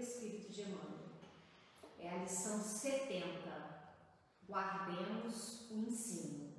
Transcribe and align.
Espírito 0.00 0.50
de 0.50 0.62
Emmanuel. 0.62 1.10
É 1.98 2.08
a 2.10 2.16
lição 2.18 2.58
70. 2.58 3.92
Guardemos 4.48 5.70
o 5.70 5.74
ensino. 5.74 6.54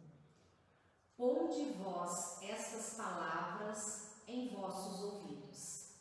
Ponde 1.17 1.73
vós 1.73 2.41
estas 2.43 2.95
palavras 2.95 4.11
em 4.27 4.49
vossos 4.49 5.01
ouvidos. 5.01 5.95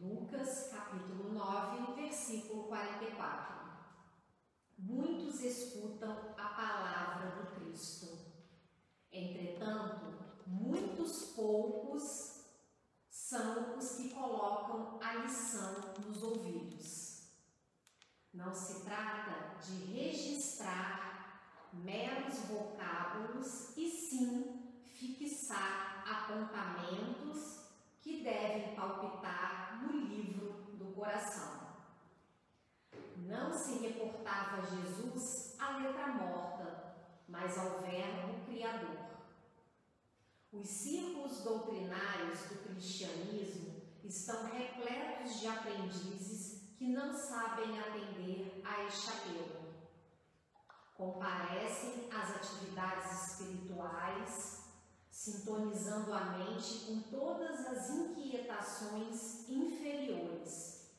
Lucas 0.00 0.70
capítulo 0.70 1.32
9, 1.32 1.94
versículo 2.00 2.64
44. 2.64 3.58
Muitos 4.78 5.42
escutam 5.42 6.34
a 6.36 6.48
palavra 6.48 7.30
do 7.36 7.56
Cristo. 7.56 8.18
Entretanto, 9.12 10.06
muitos 10.46 11.32
poucos 11.32 12.27
são 13.28 13.76
os 13.76 13.96
que 13.96 14.08
colocam 14.08 14.98
a 15.02 15.16
lição 15.16 15.74
nos 15.98 16.22
ouvidos. 16.22 17.28
Não 18.32 18.54
se 18.54 18.84
trata 18.84 19.60
de 19.62 19.84
registrar 19.92 21.68
meros 21.74 22.38
vocábulos 22.46 23.76
e 23.76 23.90
sim 23.90 24.72
fixar 24.94 26.04
apontamentos 26.08 27.68
que 28.00 28.22
devem 28.22 28.74
palpitar 28.74 29.82
no 29.82 29.92
livro 29.92 30.74
do 30.78 30.94
coração. 30.94 31.68
Não 33.14 33.52
se 33.52 33.78
reportava 33.78 34.62
Jesus 34.62 35.54
a 35.58 35.76
letra 35.76 36.06
morta, 36.08 36.94
mas 37.28 37.58
ao 37.58 37.82
Verbo 37.82 38.46
Criador. 38.46 39.07
Os 40.52 40.68
círculos 40.68 41.42
doutrinários 41.42 42.40
do 42.48 42.62
cristianismo 42.64 43.82
estão 44.02 44.50
repletos 44.50 45.40
de 45.40 45.46
aprendizes 45.46 46.74
que 46.76 46.88
não 46.88 47.12
sabem 47.12 47.78
atender 47.78 48.62
a 48.64 48.84
este 48.84 49.10
apelo 49.10 49.68
comparecem 50.98 52.10
às 52.10 52.34
atividades 52.34 53.30
espirituais, 53.30 54.64
sintonizando 55.08 56.12
a 56.12 56.36
mente 56.36 56.86
com 56.86 57.00
todas 57.02 57.66
as 57.68 57.90
inquietações 57.90 59.48
inferiores, 59.48 60.90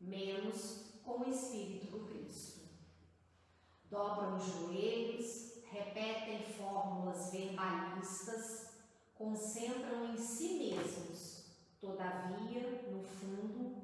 menos 0.00 1.00
com 1.04 1.22
o 1.22 1.28
Espírito 1.28 1.86
do 1.86 2.06
Cristo. 2.06 2.68
Dobram 3.90 4.36
os 4.36 4.44
joelhos, 4.44 5.60
repetem 5.64 6.52
fórmulas 6.52 7.32
verbalistas, 7.32 8.67
concentram 9.18 10.14
em 10.14 10.16
si 10.16 10.50
mesmos, 10.58 11.44
todavia, 11.80 12.84
no 12.88 13.02
fundo, 13.02 13.82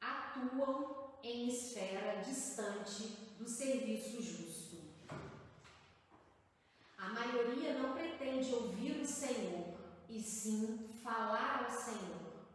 atuam 0.00 1.12
em 1.22 1.48
esfera 1.48 2.22
distante 2.22 3.02
do 3.38 3.46
serviço 3.46 4.22
justo. 4.22 4.78
A 6.96 7.10
maioria 7.10 7.78
não 7.78 7.92
pretende 7.92 8.54
ouvir 8.54 9.02
o 9.02 9.06
Senhor, 9.06 9.76
e 10.08 10.22
sim 10.22 10.88
falar 11.02 11.66
ao 11.66 11.70
Senhor, 11.70 12.46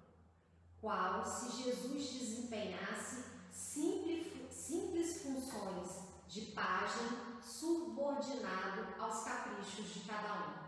qual 0.82 1.24
se 1.24 1.64
Jesus 1.64 2.12
desempenhasse 2.14 3.24
simples, 3.52 5.22
funções 5.22 6.08
de 6.28 6.42
página 6.54 7.42
subordinado 7.42 9.00
aos 9.00 9.24
caprichos 9.24 9.94
de 9.94 10.00
cada 10.02 10.34
um. 10.34 10.63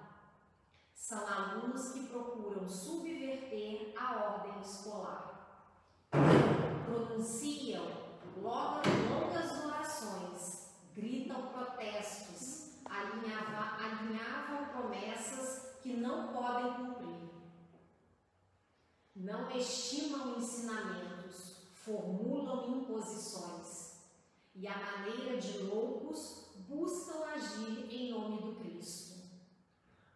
São 1.08 1.24
alunos 1.28 1.92
que 1.92 2.08
procuram 2.08 2.68
subverter 2.68 3.94
a 3.96 4.16
ordem 4.24 4.60
escolar. 4.60 5.70
Pronunciam 6.84 7.86
longas 8.42 9.66
orações, 9.66 10.72
gritam 10.96 11.50
protestos, 11.50 12.80
alinhava, 12.86 13.84
alinhavam 13.84 14.66
promessas 14.70 15.78
que 15.84 15.96
não 15.96 16.34
podem 16.34 16.74
cumprir. 16.74 17.30
Não 19.16 19.52
estimam 19.52 20.40
ensinamentos, 20.40 21.68
formulam 21.76 22.80
imposições 22.80 24.00
e, 24.56 24.68
à 24.68 24.76
maneira 24.76 25.40
de 25.40 25.60
loucos, 25.60 26.50
buscam 26.68 27.26
agir 27.26 27.94
em 27.94 28.12
nome 28.12 28.42
do. 28.42 28.55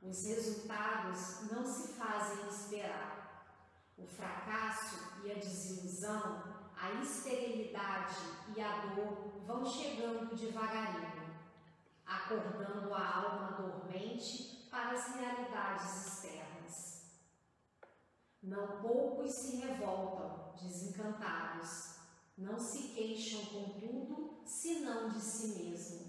Os 0.09 0.25
resultados 0.25 1.51
não 1.51 1.63
se 1.63 1.93
fazem 1.93 2.47
esperar. 2.49 3.45
O 3.97 4.07
fracasso 4.07 5.21
e 5.23 5.31
a 5.31 5.35
desilusão, 5.35 6.43
a 6.75 7.01
esterilidade 7.03 8.15
e 8.55 8.61
a 8.61 8.87
dor 8.95 9.43
vão 9.45 9.63
chegando 9.65 10.35
devagarinho 10.35 11.19
acordando 12.09 12.91
a 12.93 13.17
alma 13.17 13.51
dormente 13.57 14.67
para 14.71 14.91
as 14.91 15.15
realidades 15.15 16.07
externas. 16.07 17.03
Não 18.41 18.81
poucos 18.81 19.31
se 19.31 19.57
revoltam, 19.57 20.53
desencantados, 20.59 21.99
não 22.35 22.57
se 22.57 22.89
queixam, 22.89 23.45
contudo, 23.45 24.41
senão 24.45 25.09
de 25.09 25.19
si 25.19 25.59
mesmo. 25.59 26.08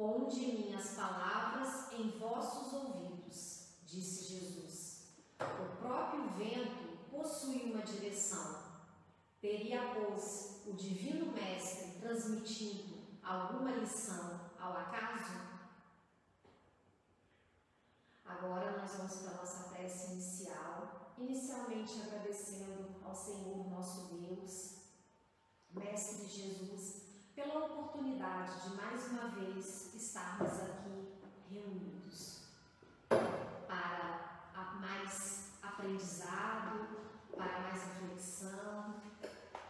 Ponde 0.00 0.40
minhas 0.52 0.94
palavras 0.94 1.92
em 1.92 2.08
vossos 2.18 2.72
ouvidos, 2.72 3.74
disse 3.84 4.32
Jesus. 4.32 5.08
O 5.38 5.76
próprio 5.76 6.26
vento 6.38 7.06
possui 7.10 7.70
uma 7.70 7.82
direção. 7.82 8.62
Teria, 9.42 9.92
pois, 9.92 10.62
o 10.66 10.72
Divino 10.72 11.30
Mestre 11.32 12.00
transmitido 12.00 12.96
alguma 13.22 13.72
lição 13.72 14.40
ao 14.58 14.72
acaso? 14.72 15.38
Agora 18.24 18.78
nós 18.78 18.92
vamos 18.96 19.16
para 19.16 19.32
a 19.32 19.36
nossa 19.36 19.68
prece 19.68 20.12
inicial, 20.12 21.12
inicialmente 21.18 22.00
agradecendo 22.00 23.04
ao 23.04 23.14
Senhor 23.14 23.68
nosso 23.68 24.14
Deus, 24.14 24.76
Mestre 25.74 26.26
Jesus, 26.26 27.09
pela 27.42 27.64
oportunidade 27.64 28.68
de 28.68 28.76
mais 28.76 29.06
uma 29.10 29.28
vez 29.28 29.94
estarmos 29.94 30.60
aqui 30.60 31.18
reunidos 31.48 32.42
para 33.66 34.74
mais 34.78 35.52
aprendizado, 35.62 36.98
para 37.34 37.60
mais 37.60 37.82
reflexão, 37.82 39.00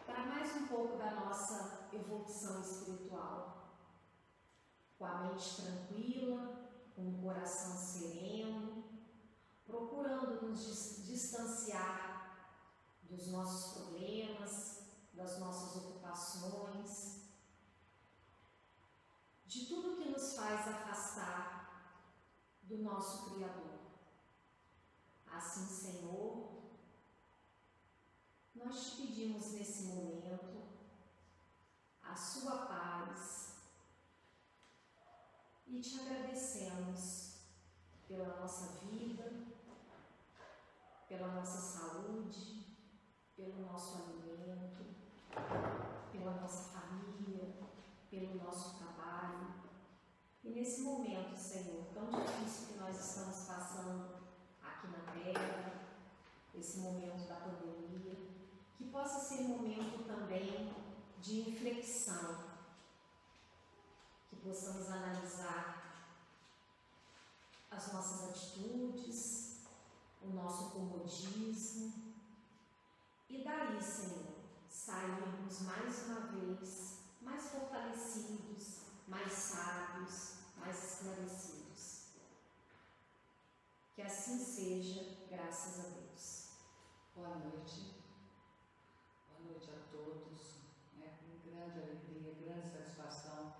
para 0.04 0.26
mais 0.26 0.56
um 0.56 0.66
pouco 0.66 0.98
da 0.98 1.12
nossa 1.12 1.88
evolução 1.92 2.60
espiritual. 2.60 3.76
Com 4.98 5.04
a 5.06 5.18
mente 5.18 5.62
tranquila, 5.62 6.56
com 6.96 7.08
o 7.08 7.22
coração 7.22 7.76
sereno, 7.76 8.82
procurando 9.64 10.48
nos 10.48 11.06
distanciar 11.06 12.34
dos 13.04 13.28
nossos 13.28 13.74
problemas, 13.74 14.80
das 15.14 15.38
nossas 15.38 15.76
ocupações, 15.76 17.19
de 19.50 19.66
tudo 19.66 19.96
que 19.96 20.08
nos 20.08 20.36
faz 20.36 20.68
afastar 20.68 21.98
do 22.62 22.78
nosso 22.78 23.34
Criador. 23.34 23.80
Assim, 25.26 25.66
Senhor, 25.66 26.62
nós 28.54 28.92
te 28.92 29.02
pedimos 29.02 29.50
nesse 29.54 29.82
momento 29.88 30.62
a 32.00 32.14
sua 32.14 32.66
paz, 32.66 33.56
e 35.66 35.80
te 35.80 36.00
agradecemos 36.00 37.40
pela 38.06 38.40
nossa 38.40 38.78
vida, 38.84 39.32
pela 41.08 41.28
nossa 41.28 41.58
saúde, 41.58 42.66
pelo 43.34 43.66
nosso 43.66 44.02
alimento, 44.02 44.84
pela 46.12 46.40
nossa 46.40 46.72
família, 46.72 47.69
pelo 48.10 48.34
nosso 48.42 48.76
trabalho. 48.78 49.54
E 50.42 50.50
nesse 50.50 50.82
momento, 50.82 51.36
Senhor, 51.36 51.84
tão 51.94 52.10
difícil 52.10 52.68
que 52.68 52.78
nós 52.78 52.98
estamos 52.98 53.44
passando 53.46 54.16
aqui 54.62 54.88
na 54.88 55.12
Terra, 55.12 55.72
esse 56.54 56.78
momento 56.80 57.28
da 57.28 57.36
pandemia, 57.36 58.16
que 58.76 58.84
possa 58.90 59.20
ser 59.20 59.42
momento 59.42 60.04
também 60.06 60.74
de 61.20 61.40
inflexão 61.40 62.50
possamos 64.42 64.88
analisar 64.88 66.08
as 67.70 67.92
nossas 67.92 68.30
atitudes, 68.30 69.60
o 70.22 70.28
nosso 70.28 70.70
comodismo. 70.70 72.14
E 73.28 73.44
daí, 73.44 73.80
Senhor, 73.80 74.34
sairmos 74.68 75.60
mais 75.62 76.06
uma 76.06 76.20
vez 76.32 76.99
mais 77.30 77.48
fortalecidos, 77.50 78.80
mais 79.06 79.30
sábios, 79.30 80.34
mais 80.56 80.92
esclarecidos. 80.92 82.08
Que 83.94 84.02
assim 84.02 84.38
seja, 84.38 85.16
graças 85.30 85.78
a 85.78 85.88
Deus. 85.90 86.48
Boa 87.14 87.36
noite. 87.36 87.94
Boa 89.28 89.52
noite 89.52 89.70
a 89.70 89.92
todos. 89.92 90.56
É 91.00 91.08
com 91.20 91.48
grande 91.48 91.78
alegria, 91.78 92.34
grande 92.34 92.68
satisfação 92.68 93.54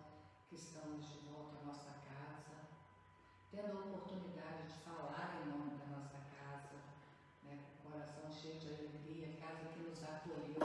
que 0.49 0.56
estamos 0.56 1.06
de 1.06 1.19
volta 1.28 1.58
à 1.61 1.64
nossa 1.66 1.90
casa, 1.90 2.66
tendo 3.52 3.70
a 3.70 3.81
oportunidade 3.81 4.66
de 4.66 4.81
falar 4.82 5.43
em 5.43 5.49
nome 5.49 5.78
da 5.78 5.87
nossa 5.87 6.19
casa, 6.37 6.75
né, 7.44 7.62
com 7.82 7.88
o 7.88 7.93
coração 7.93 8.32
cheio 8.32 8.58
de 8.58 8.69
alegria, 8.69 9.38
casa 9.40 9.69
que 9.69 9.78
nos 9.78 10.02
acolheu 10.02 10.58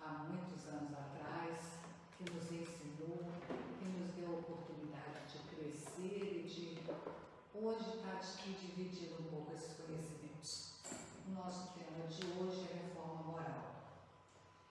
há 0.00 0.24
muitos 0.24 0.66
anos 0.68 0.92
atrás, 0.92 1.78
que 2.16 2.24
nos 2.32 2.50
ensinou, 2.50 3.30
que 3.78 3.84
nos 3.84 4.10
deu 4.14 4.34
a 4.34 4.38
oportunidade 4.40 5.32
de 5.32 5.38
crescer 5.54 6.42
e 6.44 6.48
de 6.48 6.78
hoje 7.68 7.98
estar 7.98 8.14
aqui 8.14 8.52
dividindo 8.54 9.20
um 9.20 9.24
pouco 9.24 9.52
esses 9.52 9.76
conhecimentos. 9.76 10.72
O 11.26 11.32
nosso 11.32 11.74
tema 11.74 12.06
de 12.08 12.24
hoje 12.24 12.66
é 12.70 12.86
reforma 12.86 13.22
moral. 13.24 13.74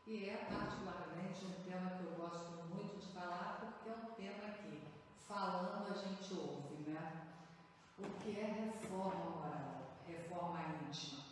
E 0.08 0.28
é 0.28 0.38
particularmente 0.38 1.46
um 1.46 1.64
tema 1.64 1.92
que 1.92 2.06
eu 2.06 2.16
gosto 2.16 2.64
muito 2.74 2.98
de 2.98 3.14
falar 3.14 3.60
porque 3.60 3.90
é 3.90 3.94
um 3.94 4.16
tema 4.16 4.52
que, 4.54 4.82
falando, 5.28 5.92
a 5.92 5.94
gente 5.94 6.34
ouve, 6.34 6.90
né? 6.90 7.28
O 8.00 8.10
que 8.20 8.40
é 8.40 8.46
reforma 8.46 9.30
moral? 9.30 10.00
Reforma 10.08 10.60
íntima. 10.84 11.24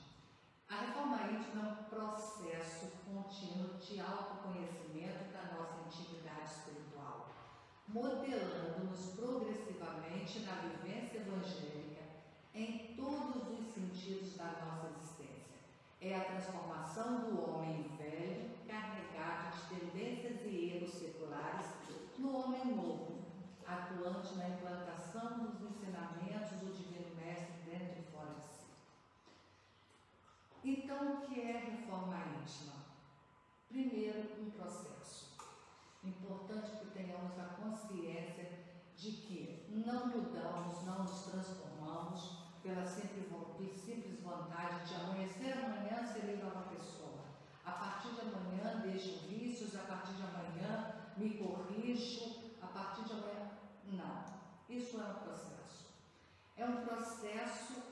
A 0.69 0.75
reforma 0.81 1.31
íntima 1.31 1.67
é 1.67 1.71
um 1.71 1.83
processo 1.85 2.91
contínuo 3.07 3.79
de 3.79 3.99
autoconhecimento 3.99 5.33
da 5.33 5.55
nossa 5.55 5.87
intimidade 5.87 6.47
espiritual, 6.47 7.31
modelando-nos 7.87 9.15
progressivamente 9.15 10.39
na 10.39 10.53
vivência 10.55 11.17
evangélica 11.17 11.85
em 12.53 12.95
todos 12.95 13.47
os 13.59 13.75
da 14.53 14.65
nossa 14.65 14.87
existência. 14.87 15.55
É 16.01 16.15
a 16.15 16.25
transformação 16.25 17.21
do 17.21 17.49
homem 17.49 17.83
velho 17.97 18.51
carregado 18.67 19.55
de 19.55 19.79
tendências 19.79 20.41
e 20.45 20.75
erros 20.75 20.93
seculares 20.93 21.65
no 22.17 22.37
homem 22.37 22.75
novo, 22.75 23.25
atuante 23.67 24.35
na 24.35 24.49
implantação 24.49 25.39
dos 25.39 25.61
ensinamentos 25.61 26.59
do 26.59 26.73
Divino 26.73 27.15
Mestre 27.15 27.53
dentro 27.65 27.99
e 27.99 28.11
fora 28.11 28.33
de 28.35 28.45
si. 28.45 28.65
Então, 30.63 31.13
o 31.13 31.21
que 31.21 31.41
é 31.41 31.57
reforma 31.57 32.17
íntima? 32.41 32.73
Primeiro, 33.67 34.41
um 34.41 34.49
processo. 34.51 35.35
Importante 36.03 36.77
que 36.77 36.91
tenhamos 36.91 37.37
a 37.39 37.55
consciência 37.61 38.65
de 38.95 39.11
que 39.11 39.65
não 39.69 40.07
mudamos, 40.07 40.83
não 40.85 41.03
nos 41.03 41.23
transformamos 41.23 41.64
pela 42.65 42.83
simples, 42.83 43.29
vontade 44.23 44.87
de 44.87 44.95
amanhecer 44.95 45.53
amanhã 45.53 46.03
serei 46.03 46.37
nova 46.37 46.63
pessoa 46.63 47.25
a 47.63 47.71
partir 47.71 48.09
de 48.09 48.21
amanhã 48.21 48.81
deixo 48.81 49.27
vícios, 49.27 49.75
a 49.75 49.83
partir 49.83 50.13
de 50.13 50.23
amanhã 50.23 50.95
me 51.15 51.37
corrijo, 51.37 52.55
a 52.59 52.65
partir 52.65 53.03
de 53.03 53.13
amanhã. 53.13 53.51
Não. 53.85 54.25
Isso 54.67 54.99
é 54.99 55.03
um 55.03 55.13
processo. 55.13 55.85
É 56.57 56.65
um 56.65 56.83
processo 56.85 57.83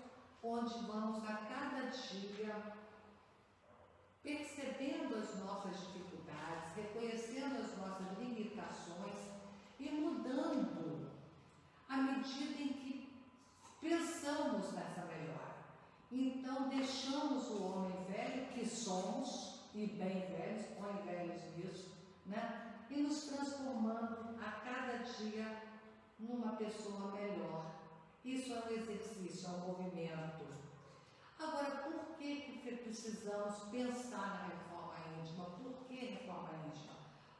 onde 0.41 0.73
vamos 0.85 1.23
a 1.23 1.33
cada 1.35 1.89
dia 1.91 2.73
percebendo 4.23 5.17
as 5.17 5.39
nossas 5.39 5.79
dificuldades, 5.81 6.73
reconhecendo 6.75 7.61
as 7.61 7.77
nossas 7.77 8.17
limitações 8.17 9.19
e 9.79 9.89
mudando 9.91 11.11
à 11.87 11.97
medida 11.97 12.59
em 12.59 12.73
que 12.73 12.93
pensamos 13.83 14.71
nessa 14.71 15.05
melhora. 15.05 15.53
Então, 16.11 16.62
deixamos 16.75 17.49
o 17.51 17.63
homem 17.63 18.03
velho 18.05 18.47
que 18.47 18.65
somos 18.65 19.59
e 19.73 19.85
bem 19.87 20.21
velhos, 20.27 20.65
põe 20.77 20.93
velhos 21.03 21.41
nisso, 21.55 21.91
né? 22.25 22.85
E 22.89 23.01
nos 23.01 23.25
transformando 23.25 24.39
a 24.39 24.51
cada 24.51 24.97
dia 24.97 25.63
numa 26.19 26.55
pessoa 26.55 27.11
melhor. 27.11 27.71
Isso 28.23 28.53
é 28.53 28.63
um 28.65 28.69
exercício, 28.69 29.47
é 29.47 29.51
um 29.51 29.67
movimento. 29.67 30.45
Agora, 31.39 31.83
por 31.83 32.17
que, 32.17 32.35
que 32.35 32.77
precisamos 32.77 33.57
pensar 33.69 34.27
na 34.27 34.47
reforma 34.47 34.95
íntima? 35.19 35.45
Por 35.45 35.87
que 35.87 36.05
reforma 36.05 36.49
íntima? 36.67 36.93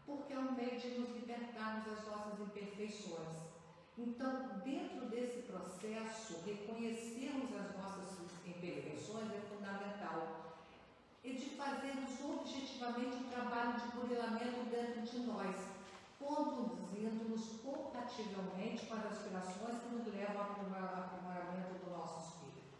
Porque 0.06 0.33
é 0.33 0.39
um 0.39 0.51
meio 0.51 0.80
de 0.80 1.00
nos 1.00 1.09
libertarmos 1.09 1.85
das 1.85 2.06
nossas 2.06 2.39
imperfeições. 2.39 3.44
Então, 3.97 4.59
dentro 4.65 5.07
desse 5.07 5.44
processo, 5.44 6.41
reconhecermos 6.45 7.56
as 7.56 7.77
nossas 7.77 8.12
imperfeições 8.63 9.30
é 9.33 9.42
fundamental 9.42 10.56
e 11.21 11.33
de 11.33 11.50
fazermos 11.57 12.12
objetivamente 12.24 13.18
o 13.18 13.27
trabalho 13.30 13.80
de 13.80 13.95
modelamento 13.95 14.69
dentro 14.69 15.01
de 15.01 15.19
nós, 15.19 15.56
conduzindo-nos 16.18 17.62
compativelmente 17.62 18.86
com 18.86 18.94
as 18.95 19.06
aspirações 19.06 19.81
que 19.81 19.95
nos 19.95 20.07
levam 20.07 20.38
ao 20.38 20.51
aprimoramento 20.51 21.83
do 21.83 21.92
nosso 21.92 22.30
espírito. 22.30 22.77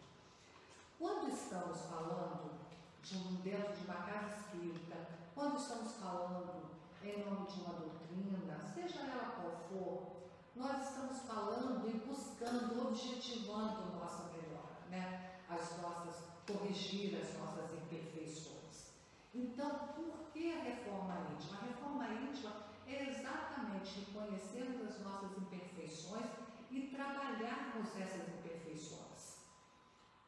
Quando 0.98 1.28
estamos 1.32 1.80
falando 1.82 2.54
de 3.02 3.16
um, 3.16 3.34
dentro 3.42 3.74
de 3.74 3.84
uma 3.84 3.94
casa 3.94 4.36
espírita, 4.36 4.96
quando 5.34 5.58
estamos 5.58 5.92
falando 5.96 6.64
em 7.02 7.24
nome 7.24 7.46
de 7.46 7.60
uma 7.60 7.74
doutrina, 7.74 8.58
seja 8.74 9.00
ela 9.00 9.36
qual 9.36 9.56
for, 9.68 10.14
nós 10.56 10.88
estamos 10.88 11.18
falando 11.22 11.86
e 11.88 11.98
buscando, 12.06 12.88
objetivando 12.88 13.96
nossa 13.98 14.30
melhora, 14.30 14.88
né? 14.88 15.23
As 15.54 15.80
nossas 15.82 16.34
corrigir 16.46 17.18
as 17.20 17.38
nossas 17.38 17.72
imperfeições. 17.72 18.92
Então, 19.34 19.70
por 19.94 20.30
que 20.32 20.52
a 20.52 20.62
reforma 20.62 21.26
íntima? 21.32 21.58
A 21.58 21.66
reforma 21.66 22.06
íntima 22.14 22.52
é 22.86 23.08
exatamente 23.08 24.00
reconhecermos 24.00 24.82
as 24.88 25.02
nossas 25.02 25.36
imperfeições 25.38 26.26
e 26.70 26.82
trabalharmos 26.88 27.88
essas 27.98 28.28
imperfeições. 28.28 29.38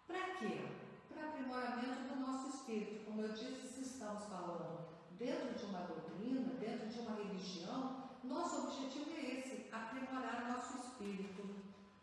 Para 0.06 0.36
quê? 0.36 0.66
Para 1.08 1.28
aprimoramento 1.28 2.08
do 2.08 2.16
nosso 2.20 2.56
espírito. 2.56 3.04
Como 3.04 3.20
eu 3.20 3.32
disse, 3.32 3.68
se 3.68 3.82
estamos 3.82 4.24
falando 4.24 4.86
dentro 5.18 5.54
de 5.54 5.64
uma 5.66 5.80
doutrina, 5.80 6.54
dentro 6.54 6.88
de 6.88 7.00
uma 7.00 7.16
religião, 7.16 8.08
nosso 8.24 8.66
objetivo 8.66 9.10
é 9.10 9.38
esse, 9.38 9.68
aprimorar 9.72 10.48
nosso 10.48 10.78
espírito, 10.78 11.42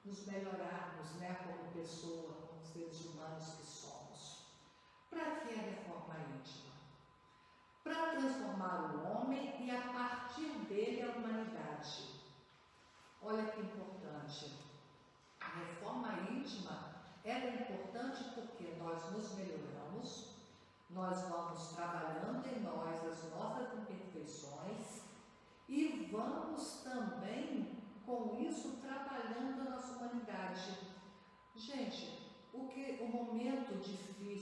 nos 0.06 0.26
melhorarmos 0.26 1.16
né, 1.16 1.36
como 1.46 1.72
pessoa, 1.72 2.43
seres 2.74 3.06
humanos 3.06 3.54
que 3.58 5.16
para 5.16 5.36
que 5.42 5.54
a 5.54 5.62
reforma 5.62 6.16
íntima? 6.36 6.74
Para 7.84 8.14
transformar 8.14 8.96
o 8.96 9.12
homem 9.12 9.64
e 9.64 9.70
a 9.70 9.94
partir 9.94 10.50
dele 10.68 11.04
a 11.04 11.16
humanidade. 11.16 12.22
Olha 13.22 13.46
que 13.52 13.62
importante. 13.62 14.58
A 15.40 15.48
reforma 15.50 16.14
íntima 16.32 16.96
é 17.24 17.62
importante 17.62 18.24
porque 18.34 18.76
nós 18.80 19.12
nos 19.12 19.36
melhoramos, 19.36 20.34
nós 20.90 21.22
vamos 21.30 21.68
trabalhando 21.74 22.48
em 22.48 22.60
nós 22.62 23.06
as 23.06 23.30
nossas 23.32 23.72
imperfeições 23.78 25.04
e 25.70 26.10
vamos 26.12 26.82
também, 26.84 27.78
com 28.04 28.36
isso, 28.42 28.78
trabalhando 28.82 29.62
a 29.62 29.72
nossa 29.72 29.98
humanidade. 29.98 30.94
Gente, 31.56 32.24
o, 32.54 32.68
que, 32.68 33.00
o 33.02 33.08
momento 33.08 33.80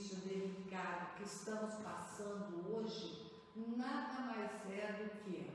difícil, 0.02 0.18
delicado 0.28 1.14
que 1.16 1.22
estamos 1.22 1.74
passando 1.76 2.74
hoje, 2.74 3.30
nada 3.54 4.20
mais 4.22 4.50
é 4.68 4.92
do 4.92 5.22
que 5.22 5.52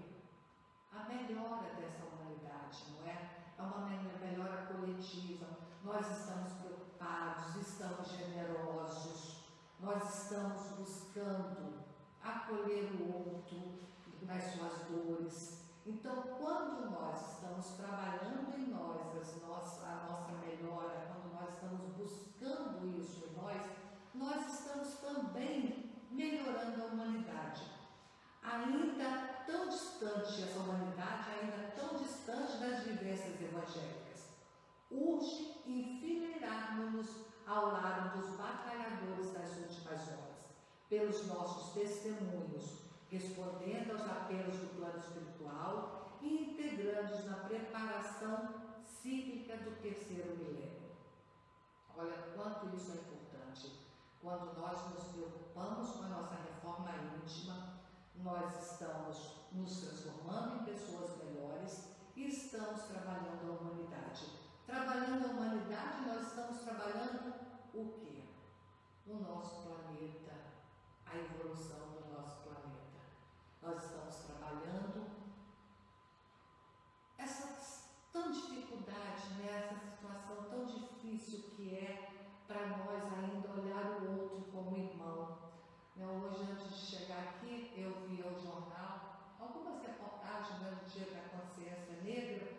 a 0.92 1.04
melhora 1.04 1.74
dessa 1.75 2.06
humanidade, 2.06 2.86
não 2.98 3.08
é? 3.08 3.44
É 3.58 3.62
uma 3.62 3.88
melhora 3.88 4.66
coletiva. 4.68 5.48
Nós 5.84 6.20
estamos 6.20 6.54
preocupados, 6.54 7.56
estamos 7.56 8.10
generosos, 8.10 9.44
nós 9.80 10.24
estamos 10.24 10.62
buscando 10.77 11.84
acolher 12.24 12.92
o 13.01 13.13
outro 13.13 13.80
nas 14.22 14.44
suas 14.44 14.88
dores. 14.89 15.68
Então, 15.86 16.22
quando 16.39 16.89
nós 16.92 17.34
estamos 17.34 17.66
trabalhando 17.77 18.58
em 18.58 18.68
nós 18.68 18.98
nossas, 19.42 19.84
a 19.84 20.06
nossa 20.10 20.32
melhora, 20.34 21.08
quando 21.08 21.34
nós 21.34 21.54
estamos 21.54 21.82
buscando 21.96 22.88
isso 22.98 23.25
em 23.25 23.42
nós, 23.42 23.87
nós 24.17 24.53
estamos 24.53 24.95
também 24.95 25.91
melhorando 26.12 26.81
a 26.81 26.86
humanidade. 26.86 27.63
Ainda 28.41 29.43
tão 29.45 29.69
distante 29.69 30.43
essa 30.43 30.59
humanidade, 30.59 31.29
ainda 31.29 31.71
tão 31.75 31.97
distante 31.97 32.57
das 32.57 32.83
vivências 32.83 33.41
evangélicas. 33.41 34.29
Urge 34.89 35.62
enfileirarmos-nos 35.65 37.27
ao 37.45 37.71
lado 37.71 38.19
dos 38.19 38.36
batalhadores 38.36 39.31
das 39.31 39.57
últimas 39.57 40.07
horas, 40.07 40.38
pelos 40.89 41.25
nossos 41.27 41.74
testemunhos, 41.74 42.81
respondendo 43.09 43.91
aos 43.91 44.01
apelos 44.01 44.57
do 44.57 44.75
plano 44.77 45.00
espiritual 45.00 46.17
e 46.21 46.51
integrando-os 46.51 47.25
na 47.25 47.36
preparação 47.36 48.53
cíclica 48.83 49.57
do 49.57 49.81
terceiro 49.81 50.36
milênio. 50.38 50.91
Olha 51.95 52.17
quanto 52.36 52.75
isso 52.75 52.91
é 52.91 52.95
importante. 52.95 53.16
Quando 54.27 54.60
nós 54.60 54.93
nos 54.93 55.05
preocupamos 55.13 55.91
com 55.91 56.03
a 56.03 56.07
nossa 56.10 56.36
reforma 56.36 56.91
íntima, 57.15 57.79
nós 58.17 58.72
estamos 58.72 59.38
nos 59.53 59.79
transformando 59.79 60.63
em 60.63 60.65
pessoas 60.65 61.17
melhores 61.24 61.93
e 62.13 62.27
estamos 62.27 62.81
trabalhando 62.81 63.50
a 63.50 63.53
humanidade. 63.53 64.25
Trabalhando 64.65 65.27
a 65.27 65.31
humanidade, 65.31 66.07
nós 66.07 66.27
estamos 66.27 66.60
trabalhando 66.60 67.36
o 67.74 67.93
quê? 67.93 68.25
O 69.07 69.15
nosso 69.15 69.62
planeta, 69.62 70.34
a 71.05 71.15
evolução 71.15 71.88
do 71.93 72.13
nosso 72.13 72.41
planeta. 72.41 73.00
Nós 73.62 73.81
estamos 73.81 74.15
trabalhando 74.25 75.10
essa 77.17 77.79
tão 78.12 78.29
dificuldade, 78.29 79.36
né? 79.36 79.69
essa 79.72 79.79
situação 79.79 80.50
tão 80.50 80.65
difícil 80.65 81.43
que 81.55 81.74
é 81.74 82.16
para 82.48 82.66
nós 82.68 83.04
ainda 83.13 83.62
olhar 83.62 84.01
o 84.01 84.22
outro 84.22 84.42
como 84.51 84.77
irmão. 84.77 85.38
Né? 85.96 86.06
Hoje, 86.08 86.50
antes 86.50 86.70
de 86.70 86.98
chegar 86.98 87.20
aqui, 87.20 87.74
eu 87.75 88.08
vi 88.08 88.22
o 88.22 88.39
jornal 88.39 89.36
algumas 89.39 89.82
reportagens 89.82 90.60
né, 90.62 90.72
do 90.72 90.89
Dia 90.89 91.06
da 91.12 91.38
Consciência 91.38 92.01
Negra 92.01 92.56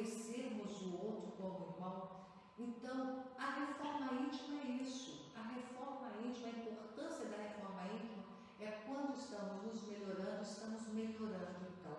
reconhecermos 0.00 0.82
o 0.82 1.06
outro 1.06 1.32
como 1.36 1.74
irmão. 1.74 2.10
Então, 2.58 3.24
a 3.38 3.50
reforma 3.50 4.22
íntima 4.22 4.60
é 4.62 4.82
isso. 4.82 5.30
A 5.36 5.42
reforma 5.42 6.10
íntima, 6.24 6.48
a 6.48 6.58
importância 6.58 7.26
da 7.26 7.36
reforma 7.36 7.82
íntima 7.84 8.24
é 8.58 8.70
quando 8.86 9.14
estamos 9.14 9.62
nos 9.62 9.82
melhorando, 9.86 10.42
estamos 10.42 10.88
melhorando 10.88 11.66
então 11.78 11.96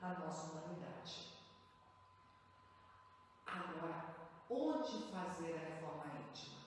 a 0.00 0.08
nossa 0.20 0.52
humanidade. 0.52 1.32
Agora, 3.46 4.16
onde 4.48 5.12
fazer 5.12 5.54
a 5.54 5.74
reforma 5.74 6.04
íntima? 6.28 6.58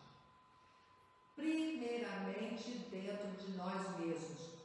Primeiramente 1.36 2.72
dentro 2.90 3.32
de 3.32 3.58
nós 3.58 4.00
mesmos, 4.00 4.56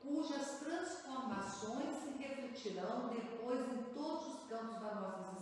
cujas 0.00 0.60
transformações 0.60 1.96
se 1.96 2.10
refletirão 2.18 3.08
depois 3.08 3.60
em 3.72 3.82
todos 3.94 4.34
os 4.34 4.48
campos 4.48 4.80
da 4.80 4.94
nossa 4.94 5.35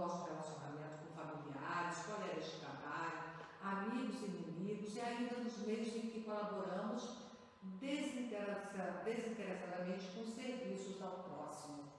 nosso, 0.00 0.26
no 0.26 0.34
nosso 0.34 0.58
relacionamento 0.58 1.04
com 1.04 1.14
familiares, 1.14 2.02
colegas 2.06 2.44
de 2.44 2.58
trabalho, 2.60 3.20
amigos 3.62 4.22
e 4.22 4.24
inimigos 4.24 4.96
e 4.96 5.00
ainda 5.00 5.40
nos 5.40 5.58
meios 5.58 5.94
em 5.94 6.10
que 6.10 6.24
colaboramos 6.24 7.18
desinteressadamente 7.62 10.12
com 10.14 10.24
serviços 10.24 11.02
ao 11.02 11.24
próximo. 11.24 11.92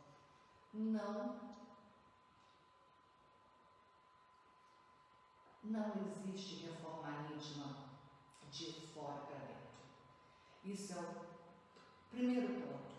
Não 0.73 1.51
não 5.63 5.91
existe 6.07 6.65
reforma 6.65 7.27
íntima 7.31 7.91
de 8.49 8.87
fora 8.87 9.21
para 9.21 9.37
dentro. 9.37 9.69
Isso 10.65 10.93
é 10.93 10.97
o 10.97 11.27
primeiro 12.09 12.61
ponto. 12.61 12.95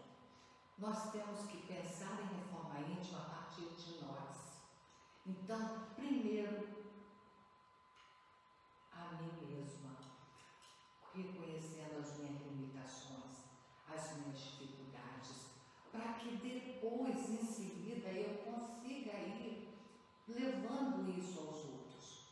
Nós 0.78 1.10
temos 1.10 1.44
que 1.46 1.66
pensar 1.66 2.20
em 2.22 2.28
reforma 2.36 2.78
íntima 2.80 3.18
a. 3.18 3.41
Então, 5.26 5.86
primeiro, 5.94 6.68
a 8.92 9.14
mim 9.14 9.32
mesma, 9.46 9.96
reconhecendo 11.14 12.00
as 12.00 12.18
minhas 12.18 12.42
limitações, 12.42 13.42
as 13.94 14.16
minhas 14.16 14.38
dificuldades, 14.38 15.46
para 15.90 16.14
que 16.14 16.36
depois, 16.36 17.28
em 17.28 17.44
seguida, 17.44 18.08
eu 18.08 18.38
consiga 18.38 19.12
ir 19.18 19.78
levando 20.26 21.08
isso 21.10 21.38
aos 21.40 21.64
outros. 21.66 22.26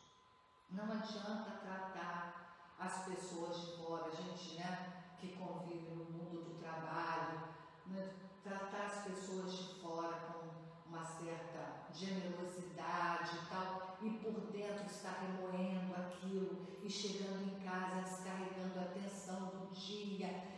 Não 0.71 0.91
adianta 0.91 1.59
tratar 1.61 2.75
as 2.79 3.05
pessoas 3.05 3.61
de 3.61 3.77
fora, 3.77 4.07
a 4.07 4.15
gente, 4.15 4.55
né? 4.55 5.15
que 5.19 5.35
convive 5.35 5.91
no 5.91 6.05
mundo 6.05 6.43
do 6.45 6.59
trabalho, 6.59 7.41
né? 7.85 8.15
tratar 8.43 8.85
as 8.85 9.03
pessoas 9.03 9.55
de 9.55 9.81
fora 9.81 10.17
com 10.19 10.89
uma 10.89 11.03
certa 11.03 11.93
generosidade 11.93 13.37
e 13.37 13.49
tal, 13.49 13.97
e 14.01 14.09
por 14.09 14.51
dentro 14.51 14.85
está 14.85 15.11
remoendo 15.19 15.93
aquilo 15.95 16.65
e 16.81 16.89
chegando 16.89 17.43
em 17.43 17.63
casa 17.63 18.01
descarregando 18.01 18.79
a 18.79 18.85
tensão 18.85 19.45
do 19.49 19.71
dia. 19.75 20.51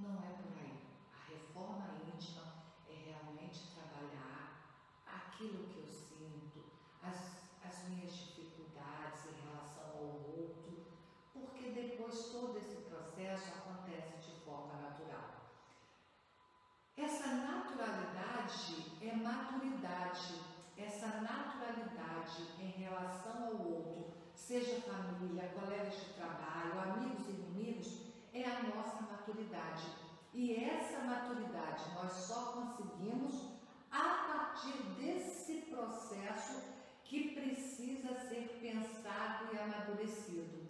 Não 0.00 0.14
é 0.22 0.30
por 0.40 0.52
aí. 0.56 0.78
A 1.12 1.28
reforma 1.28 1.98
íntima 2.06 2.44
é 2.88 3.10
realmente 3.10 3.74
trabalhar 3.74 4.62
aquilo 5.04 5.66
que 5.66 5.80
eu 5.80 5.88
sinto, 5.88 6.64
as, 7.02 7.50
as 7.64 7.88
minhas 7.88 8.12
dificuldades 8.12 9.26
em 9.26 9.48
relação 9.48 9.90
ao 9.90 10.04
outro, 10.38 10.86
porque 11.32 11.70
depois 11.70 12.28
todo 12.30 12.58
esse 12.58 12.82
processo 12.82 13.48
acontece 13.58 14.30
de 14.30 14.40
forma 14.44 14.74
natural. 14.74 15.50
Essa 16.96 17.26
naturalidade 17.34 18.98
é 19.02 19.16
maturidade, 19.16 20.40
essa 20.76 21.08
naturalidade 21.20 22.42
em 22.60 22.70
relação 22.70 23.46
ao 23.46 23.56
outro, 23.56 24.12
seja 24.32 24.80
colegas 25.48 25.94
de 25.94 26.14
trabalho, 26.14 26.80
amigos 26.80 27.28
e 27.28 27.32
inimigos, 27.32 28.08
é 28.32 28.44
a 28.44 28.62
nossa 28.62 29.02
maturidade. 29.02 29.86
E 30.32 30.54
essa 30.54 31.00
maturidade 31.00 31.84
nós 31.94 32.12
só 32.12 32.52
conseguimos 32.52 33.48
a 33.90 34.26
partir 34.28 34.78
desse 35.00 35.62
processo 35.62 36.62
que 37.04 37.32
precisa 37.32 38.14
ser 38.28 38.58
pensado 38.60 39.54
e 39.54 39.58
amadurecido. 39.58 40.68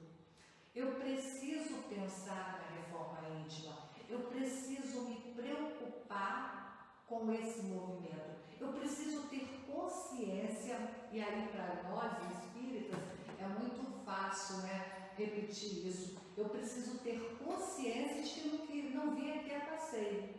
Eu 0.75 0.95
preciso 0.95 1.83
pensar 1.89 2.61
na 2.63 2.77
reforma 2.77 3.29
íntima. 3.41 3.77
Eu 4.09 4.21
preciso 4.31 5.03
me 5.09 5.17
preocupar 5.35 7.03
com 7.09 7.33
esse 7.33 7.63
movimento. 7.63 8.39
Eu 8.61 8.73
preciso 8.75 9.29
ter 9.29 9.65
consciência, 9.67 10.79
e 11.13 11.21
aí 11.21 11.49
para 11.49 11.83
nós 11.91 12.13
espíritas 12.31 13.01
é 13.39 13.47
muito 13.47 13.98
fácil 14.09 14.63
né, 14.63 15.11
repetir 15.19 15.87
isso. 15.87 16.17
Eu 16.35 16.49
preciso 16.49 16.99
ter 17.01 17.37
consciência 17.45 18.23
de 18.23 18.59
que 18.59 18.91
não 18.95 19.15
vim 19.15 19.33
aqui 19.33 19.55
a 19.55 19.61
passeio. 19.61 20.35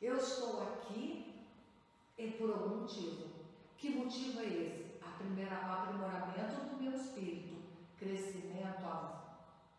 Eu 0.00 0.16
estou 0.16 0.62
aqui 0.62 1.34
e 2.16 2.30
por 2.32 2.50
algum 2.50 2.82
motivo. 2.82 3.26
Que 3.76 3.90
motivo 3.90 4.40
é 4.40 4.46
esse? 4.46 4.92
Primeira, 5.18 5.56
aprimoramento 5.56 6.64
do 6.68 6.82
meu 6.82 6.94
espírito, 6.94 7.62
crescimento, 7.96 8.84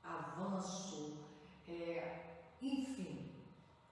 avanço, 0.02 1.18
é, 1.68 2.46
enfim, 2.62 3.30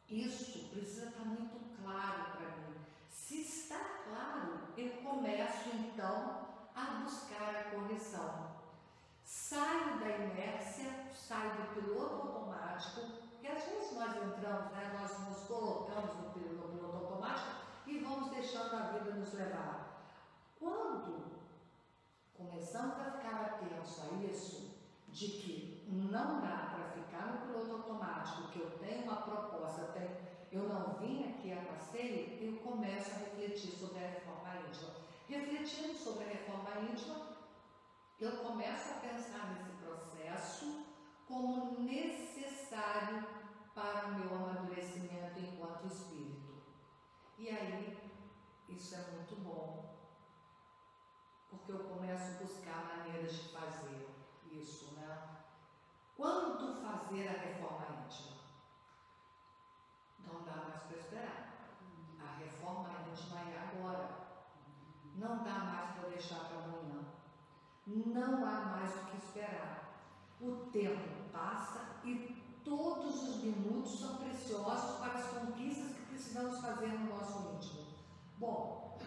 isso 0.10 0.70
precisa 0.70 1.08
estar 1.08 1.26
muito 1.26 1.60
claro 1.82 2.38
para 2.38 2.56
mim. 2.58 2.76
Se 3.10 3.42
está 3.42 3.80
claro, 4.06 4.62
eu 4.78 4.92
começo 5.02 5.70
então 5.76 6.48
a 6.74 6.86
buscar 7.04 7.54
a 7.54 7.64
correção. 7.76 8.51
Saio 9.34 9.98
da 9.98 10.10
inércia, 10.10 10.92
saio 11.14 11.52
do 11.52 11.74
piloto 11.74 12.28
automático, 12.28 13.00
e 13.42 13.48
às 13.48 13.64
vezes 13.64 13.94
nós 13.94 14.14
entramos, 14.18 14.74
né, 14.74 15.00
nós 15.00 15.30
nos 15.30 15.48
colocamos 15.48 16.16
no 16.18 16.32
piloto, 16.32 16.68
no 16.68 16.78
piloto 16.78 16.98
automático 16.98 17.62
e 17.88 18.00
vamos 18.00 18.30
deixando 18.32 18.76
a 18.76 18.90
vida 18.90 19.12
nos 19.12 19.32
levar. 19.32 20.04
Quando 20.60 21.32
começamos 22.34 23.00
a 23.00 23.12
ficar 23.12 23.42
atentos 23.42 24.02
a 24.02 24.16
isso, 24.30 24.76
de 25.08 25.28
que 25.28 25.88
não 25.88 26.42
dá 26.42 26.76
para 26.76 26.90
ficar 26.90 27.28
no 27.28 27.48
piloto 27.48 27.72
automático, 27.72 28.50
que 28.50 28.60
eu 28.60 28.72
tenho 28.80 29.04
uma 29.04 29.22
proposta, 29.22 29.80
eu, 29.80 29.94
tenho, 29.94 30.18
eu 30.52 30.68
não 30.68 30.96
vim 30.96 31.30
aqui 31.30 31.54
a 31.54 31.72
passeio, 31.72 32.38
eu 32.44 32.60
começo 32.60 33.12
a 33.12 33.20
refletir 33.20 33.72
sobre 33.72 34.04
a 34.04 34.10
reforma 34.10 34.68
íntima. 34.68 34.92
Refletindo 35.30 35.98
sobre 35.98 36.26
a 36.26 36.28
reforma 36.28 36.82
íntima, 36.92 37.31
eu 38.26 38.38
começo 38.38 38.92
a 38.92 39.00
pensar 39.00 39.52
nesse 39.52 39.72
processo 39.84 40.86
necessário 41.80 43.26
para 43.74 44.08
o 44.08 44.14
meu 44.16 44.36
amadurecimento 44.36 45.40
enquanto 45.40 45.88
espírito. 45.88 46.62
E 47.38 47.50
aí, 47.50 47.98
isso 48.70 48.96
é 48.96 49.12
muito 49.12 49.36
bom, 49.44 49.96
porque 51.50 51.72
eu 51.72 51.80
começo 51.80 52.36
a 52.36 52.44
buscar 52.44 52.98
maneiras 52.98 53.34
de 53.34 53.50
fazer 53.50 54.08
isso, 54.52 54.94
né? 54.94 55.40
Quando 56.16 56.82
fazer 56.82 57.28
a 57.28 57.32
reforma 57.32 58.06
íntima? 58.06 58.38
Não 60.20 60.44
dá 60.44 60.56
mais 60.68 60.84
para 60.84 60.98
esperar. 60.98 61.54
A 62.20 62.36
reforma 62.38 62.90
íntima 63.10 63.40
é 63.40 63.58
agora. 63.58 64.10
Não 65.16 65.44
dá 65.44 65.60
mais 65.60 65.92
para 65.96 66.10
deixar 66.10 66.46
para 66.48 66.64
amanhã. 66.64 67.11
Não 67.88 68.46
há 68.46 68.66
mais 68.66 68.96
o 68.96 69.06
que 69.06 69.18
esperar. 69.18 70.06
O 70.40 70.70
tempo 70.72 71.30
passa 71.32 72.00
e 72.04 72.36
todos 72.64 73.30
os 73.30 73.44
minutos 73.44 74.00
são 74.00 74.18
preciosos 74.18 75.00
para 75.00 75.14
as 75.14 75.28
conquistas 75.28 75.96
que 75.96 76.06
precisamos 76.06 76.60
fazer 76.60 76.88
no 76.88 77.16
nosso 77.16 77.56
íntimo. 77.56 77.88
Bom, 78.38 79.00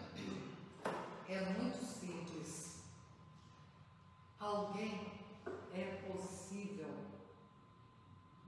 é 1.27 1.45
muito 1.53 1.83
simples. 1.83 2.83
Alguém 4.39 5.11
é 5.73 6.01
possível 6.07 6.93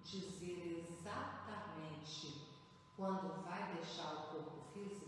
dizer 0.03 0.87
exatamente 0.87 2.47
quando 2.95 3.43
vai 3.43 3.73
deixar 3.73 4.13
o 4.13 4.27
corpo 4.27 4.61
físico? 4.73 5.07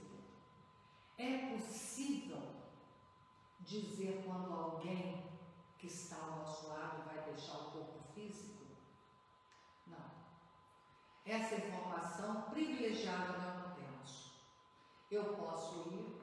É 1.17 1.55
possível 1.55 2.41
dizer 3.61 4.23
quando 4.25 4.53
alguém 4.53 5.23
que 5.77 5.87
está 5.87 6.17
ao 6.17 6.39
nosso 6.39 6.67
lado 6.67 7.03
vai 7.05 7.23
deixar 7.23 7.57
o 7.57 7.71
corpo 7.71 7.99
físico? 8.13 8.65
Não. 9.87 10.11
Essa 11.25 11.55
informação 11.55 12.43
nós 13.27 13.37
não. 13.37 13.59
Eu 15.11 15.33
posso 15.33 15.89
ir 15.89 16.21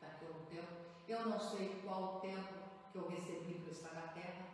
daqui 0.00 0.24
a 0.24 0.30
um 0.30 0.46
tempo, 0.46 0.72
eu 1.06 1.28
não 1.28 1.38
sei 1.38 1.82
qual 1.84 2.16
o 2.16 2.20
tempo 2.20 2.54
que 2.90 2.96
eu 2.96 3.08
recebi 3.10 3.60
para 3.60 3.72
estar 3.72 3.92
na 3.92 4.08
Terra, 4.12 4.46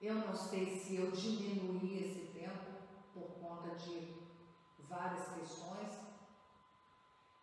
eu 0.00 0.14
não 0.14 0.34
sei 0.34 0.66
se 0.80 0.96
eu 0.96 1.12
diminuí 1.12 2.02
esse 2.02 2.32
tempo 2.32 2.72
por 3.14 3.40
conta 3.40 3.76
de 3.76 4.16
várias 4.88 5.28
questões. 5.32 5.96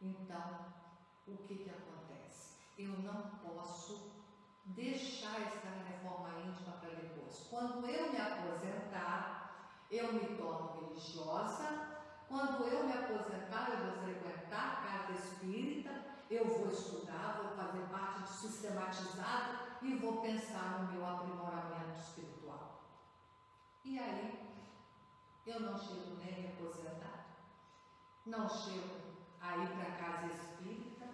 Então, 0.02 0.74
o 1.26 1.38
que, 1.38 1.56
que 1.56 1.70
acontece? 1.70 2.56
Eu 2.78 3.00
não 3.00 3.30
posso 3.38 4.12
deixar 4.66 5.42
essa 5.42 5.70
reforma 5.88 6.42
íntima 6.42 6.74
para 6.82 6.90
depois. 6.90 7.48
Quando 7.50 7.88
eu 7.88 8.12
me 8.12 8.20
aposentar, 8.20 9.80
eu 9.90 10.12
me 10.12 10.36
torno 10.36 10.82
religiosa. 10.82 11.96
Quando 12.28 12.68
eu 12.68 12.86
me 12.86 12.94
aposentar, 12.94 13.70
eu 13.70 13.86
vou 13.86 14.04
frequentar 14.04 14.36
a 14.56 14.76
casa 14.82 15.12
espírita, 15.14 15.92
eu 16.36 16.46
vou 16.46 16.70
estudar, 16.70 17.42
vou 17.42 17.56
fazer 17.56 17.84
parte 17.88 18.24
de 18.24 18.30
sistematizado 18.30 19.60
e 19.82 19.96
vou 19.96 20.22
pensar 20.22 20.82
no 20.82 20.92
meu 20.92 21.06
aprimoramento 21.06 22.00
espiritual. 22.00 22.82
E 23.84 23.98
aí, 23.98 24.64
eu 25.46 25.60
não 25.62 25.78
chego 25.78 26.16
nem 26.18 26.34
a 26.34 26.38
me 26.40 26.48
aposentar, 26.48 27.26
não 28.26 28.50
chego 28.50 29.16
a 29.40 29.58
ir 29.58 29.70
para 29.70 29.88
a 29.88 29.98
casa 29.98 30.34
espírita 30.34 31.06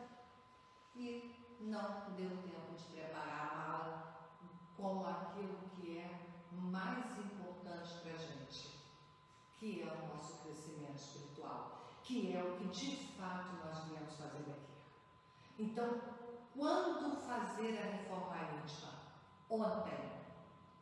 e 0.96 1.58
não 1.60 2.12
deu 2.16 2.30
tempo 2.42 2.76
de 2.76 2.84
preparar 2.86 3.52
a 3.52 3.56
mala 3.56 4.22
com 4.76 5.06
aquilo 5.06 5.70
que 5.76 5.98
é 5.98 6.32
mais 6.52 7.18
importante 7.20 8.00
para 8.02 8.14
a 8.14 8.18
gente, 8.18 8.86
que 9.60 9.82
é 9.82 9.94
o 9.94 10.16
nosso 10.16 10.42
crescimento 10.42 10.96
espiritual, 10.96 11.90
que 12.02 12.36
é 12.36 12.42
o 12.42 12.58
que 12.58 12.68
de 12.70 13.14
fato 13.18 13.58
nós 13.64 13.86
viemos 13.86 14.16
fazer 14.16 14.52
aqui. 14.52 14.71
Então, 15.62 16.02
quando 16.56 17.22
fazer 17.22 17.78
a 17.78 17.92
reforma 17.98 18.36
íntima? 18.58 18.94
Ontem. 19.48 20.12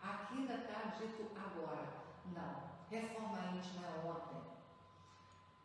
Aqui 0.01 0.35
ainda 0.35 0.53
está 0.53 0.95
dito 0.97 1.27
agora. 1.35 1.85
Não. 2.33 2.69
Reforma 2.89 3.57
íntima 3.57 3.85
é 3.87 4.07
ontem. 4.07 4.41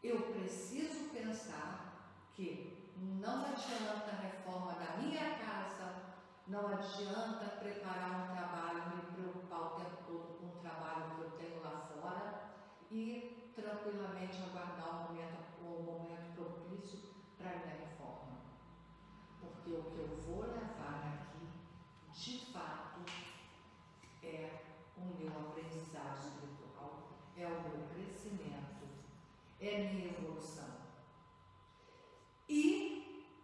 Eu 0.02 0.20
preciso 0.32 1.10
pensar 1.10 2.10
que 2.32 2.92
não 2.96 3.44
adianta 3.46 4.10
a 4.10 4.20
reforma 4.20 4.72
da 4.72 4.96
minha 4.96 5.38
casa, 5.38 5.94
não 6.48 6.66
adianta 6.66 7.56
preparar 7.60 8.20
um 8.20 8.34
trabalho, 8.34 8.96
me 8.96 9.02
preocupar 9.12 9.60
o 9.60 9.76
tempo 9.76 9.96
todo 10.08 10.38
com 10.40 10.46
o 10.46 10.60
trabalho 10.60 11.14
que 11.14 11.20
eu 11.22 11.30
tenho 11.38 11.62
lá 11.62 11.88
fora 11.88 12.50
e 12.90 13.52
tranquilamente 13.54 14.42
aguardar 14.42 14.88
o 14.88 15.02
momento, 15.04 15.38
o 15.62 15.82
momento 15.82 16.34
propício 16.34 16.98
para 17.38 17.54
ir 17.54 17.66
na 17.66 17.72
reforma. 17.86 18.38
Porque 19.40 19.70
o 19.70 19.82
que 19.84 19.98
eu 19.98 20.16
vou 20.26 20.42
levar 20.42 21.14
aqui, 21.14 21.48
de 22.12 22.52
fato, 22.52 23.00
é 24.22 24.62
o 24.96 25.04
meu 25.18 25.28
aprendizado 25.28 26.18
espiritual, 26.18 27.08
é 27.36 27.46
o 27.46 27.62
meu 27.62 27.88
crescimento, 27.92 28.86
é 29.60 29.76
a 29.76 29.92
minha 29.92 30.08
evolução. 30.10 30.74
E 32.48 33.34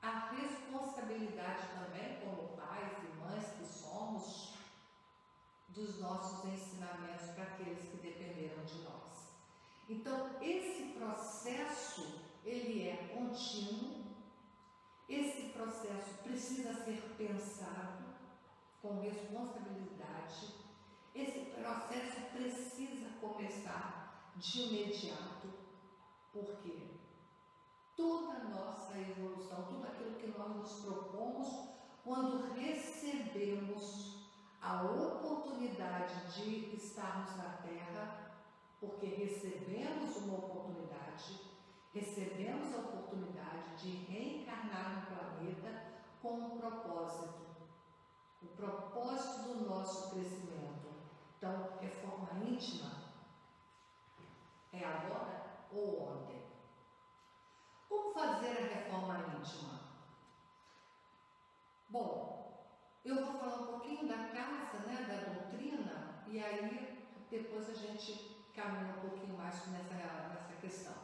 a 0.00 0.30
responsabilidade 0.30 1.68
também, 1.74 2.20
como 2.20 2.56
pais 2.56 2.92
e 3.04 3.16
mães 3.18 3.46
que 3.52 3.64
somos, 3.64 4.52
dos 5.68 6.00
nossos 6.00 6.44
ensinamentos 6.52 7.30
para 7.30 7.44
aqueles 7.44 7.88
que 7.88 7.96
dependeram 7.96 8.62
de 8.64 8.78
nós. 8.82 9.32
Então, 9.88 10.42
esse 10.42 10.92
processo, 10.98 12.20
ele 12.44 12.88
é 12.88 13.08
contínuo, 13.14 14.02
esse 15.08 15.48
processo 15.50 16.14
precisa 16.22 16.72
ser 16.84 17.14
pensado 17.18 18.04
com 18.80 19.00
responsabilidade, 19.00 20.54
esse 21.14 21.40
processo 21.50 22.20
precisa 22.32 23.10
começar 23.20 24.31
de 24.42 24.62
imediato, 24.62 25.48
porque 26.32 26.98
toda 27.96 28.32
a 28.32 28.44
nossa 28.48 28.98
evolução, 28.98 29.62
tudo 29.68 29.86
aquilo 29.86 30.16
que 30.16 30.36
nós 30.36 30.56
nos 30.56 30.84
propomos, 30.84 31.68
quando 32.02 32.52
recebemos 32.52 34.26
a 34.60 34.82
oportunidade 34.82 36.32
de 36.34 36.74
estarmos 36.74 37.36
na 37.36 37.58
Terra, 37.62 38.32
porque 38.80 39.06
recebemos 39.06 40.16
uma 40.16 40.38
oportunidade, 40.38 41.38
recebemos 41.94 42.74
a 42.74 42.78
oportunidade 42.78 43.76
de 43.76 43.90
reencarnar 44.06 45.06
no 45.08 45.16
planeta 45.16 46.02
com 46.20 46.32
um 46.32 46.58
propósito, 46.58 47.46
o 48.42 48.46
propósito 48.48 49.54
do 49.54 49.68
nosso 49.68 50.10
crescimento. 50.10 50.88
Então, 51.38 51.78
é 51.80 51.86
forma 51.86 52.44
íntima? 52.44 53.01
É 54.72 54.84
agora 54.84 55.42
ou 55.70 56.00
ontem? 56.00 56.42
Como 57.88 58.14
fazer 58.14 58.56
a 58.56 58.74
reforma 58.74 59.18
íntima? 59.38 59.80
Bom, 61.90 62.58
eu 63.04 63.22
vou 63.22 63.38
falar 63.38 63.56
um 63.56 63.66
pouquinho 63.66 64.08
da 64.08 64.16
casa, 64.16 64.78
né, 64.86 65.04
da 65.06 65.34
doutrina, 65.34 66.22
e 66.26 66.40
aí 66.40 67.12
depois 67.30 67.68
a 67.68 67.74
gente 67.74 68.50
caminha 68.56 68.94
um 68.96 69.10
pouquinho 69.10 69.36
mais 69.36 69.66
nessa, 69.66 69.94
nessa 69.94 70.54
questão. 70.58 70.94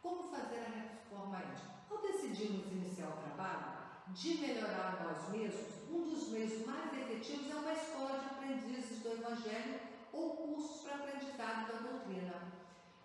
Como 0.00 0.30
fazer 0.30 0.60
a 0.60 0.70
reforma 0.70 1.38
íntima? 1.42 1.72
Ao 1.90 2.00
decidimos 2.00 2.72
iniciar 2.72 3.10
o 3.10 3.20
trabalho 3.20 3.82
de 4.08 4.34
melhorar 4.38 5.04
nós 5.04 5.30
mesmos, 5.30 5.88
um 5.90 6.02
dos 6.02 6.28
meios 6.30 6.64
mais 6.66 6.94
efetivos 6.94 7.50
é 7.50 7.56
uma 7.56 7.72
escola 7.72 8.20
de 8.20 8.26
aprendizes 8.26 9.02
do 9.02 9.12
Evangelho 9.12 9.80
ou 10.12 10.36
cursos 10.36 10.80
para 10.82 10.96
aprendizado 10.96 11.72
da 11.72 11.90
doutrina. 11.90 12.61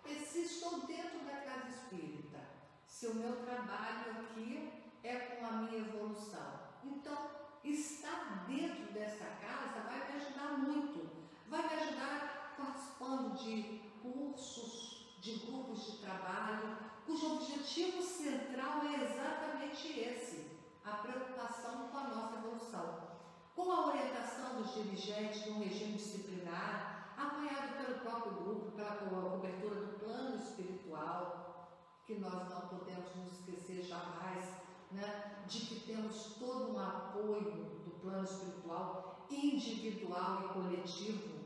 E 0.08 0.24
se 0.24 0.40
estou 0.40 0.86
dentro 0.86 1.18
da 1.26 1.36
casa 1.42 1.68
espírita, 1.68 2.38
se 2.86 3.06
o 3.08 3.14
meu 3.14 3.44
trabalho 3.44 4.10
aqui 4.12 4.72
é 5.04 5.16
com 5.16 5.46
a 5.46 5.52
minha 5.52 5.78
evolução, 5.78 6.60
então 6.82 7.30
estar 7.62 8.46
dentro 8.46 8.92
dessa 8.92 9.26
casa 9.26 9.80
vai 9.86 10.10
me 10.10 10.16
ajudar 10.16 10.58
muito, 10.58 11.10
vai 11.46 11.62
me 11.68 11.74
ajudar 11.74 12.54
participando 12.56 13.36
de 13.36 13.82
cursos, 14.02 15.18
de 15.20 15.34
grupos 15.46 15.84
de 15.84 15.98
trabalho, 15.98 16.78
cujo 17.04 17.34
objetivo 17.34 18.02
central 18.02 18.82
é 18.84 19.04
exatamente 19.04 20.00
esse: 20.00 20.58
a 20.84 20.92
preocupação 20.92 21.88
com 21.88 21.98
a 21.98 22.08
nossa 22.08 22.36
evolução. 22.36 23.08
Com 23.54 23.72
a 23.72 23.86
orientação 23.88 24.62
dos 24.62 24.72
dirigentes 24.72 25.42
de 25.42 25.50
um 25.50 25.58
regime 25.58 25.94
disciplinar, 25.94 27.12
apoiado 27.16 27.76
pelo 27.76 27.98
próprio 27.98 28.32
grupo, 28.32 28.70
pela 28.72 28.96
cobertura 28.96 29.74
do 29.74 29.98
plano 29.98 30.36
espiritual, 30.36 31.68
que 32.08 32.14
nós 32.14 32.48
não 32.48 32.62
podemos 32.62 33.14
nos 33.16 33.32
esquecer 33.32 33.82
jamais, 33.82 34.42
né, 34.90 35.44
de 35.46 35.60
que 35.60 35.80
temos 35.80 36.36
todo 36.38 36.72
um 36.72 36.78
apoio 36.78 37.52
do 37.84 38.00
plano 38.00 38.24
espiritual 38.24 39.26
individual 39.30 40.42
e 40.42 40.48
coletivo 40.54 41.38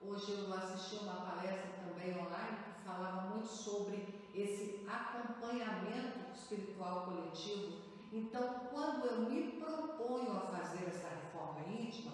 Hoje 0.00 0.30
eu 0.30 0.54
assisti 0.54 1.02
uma 1.02 1.14
palestra 1.14 1.72
também 1.84 2.16
online 2.16 2.56
que 2.72 2.84
falava 2.84 3.30
muito 3.30 3.48
sobre 3.48 4.30
esse 4.32 4.86
acompanhamento 4.88 6.30
espiritual 6.32 7.06
coletivo. 7.06 7.82
Então, 8.12 8.60
quando 8.70 9.06
eu 9.06 9.22
me 9.22 9.60
proponho 9.60 10.36
a 10.36 10.40
fazer 10.42 10.86
essa 10.86 11.08
reforma 11.08 11.66
íntima, 11.68 12.12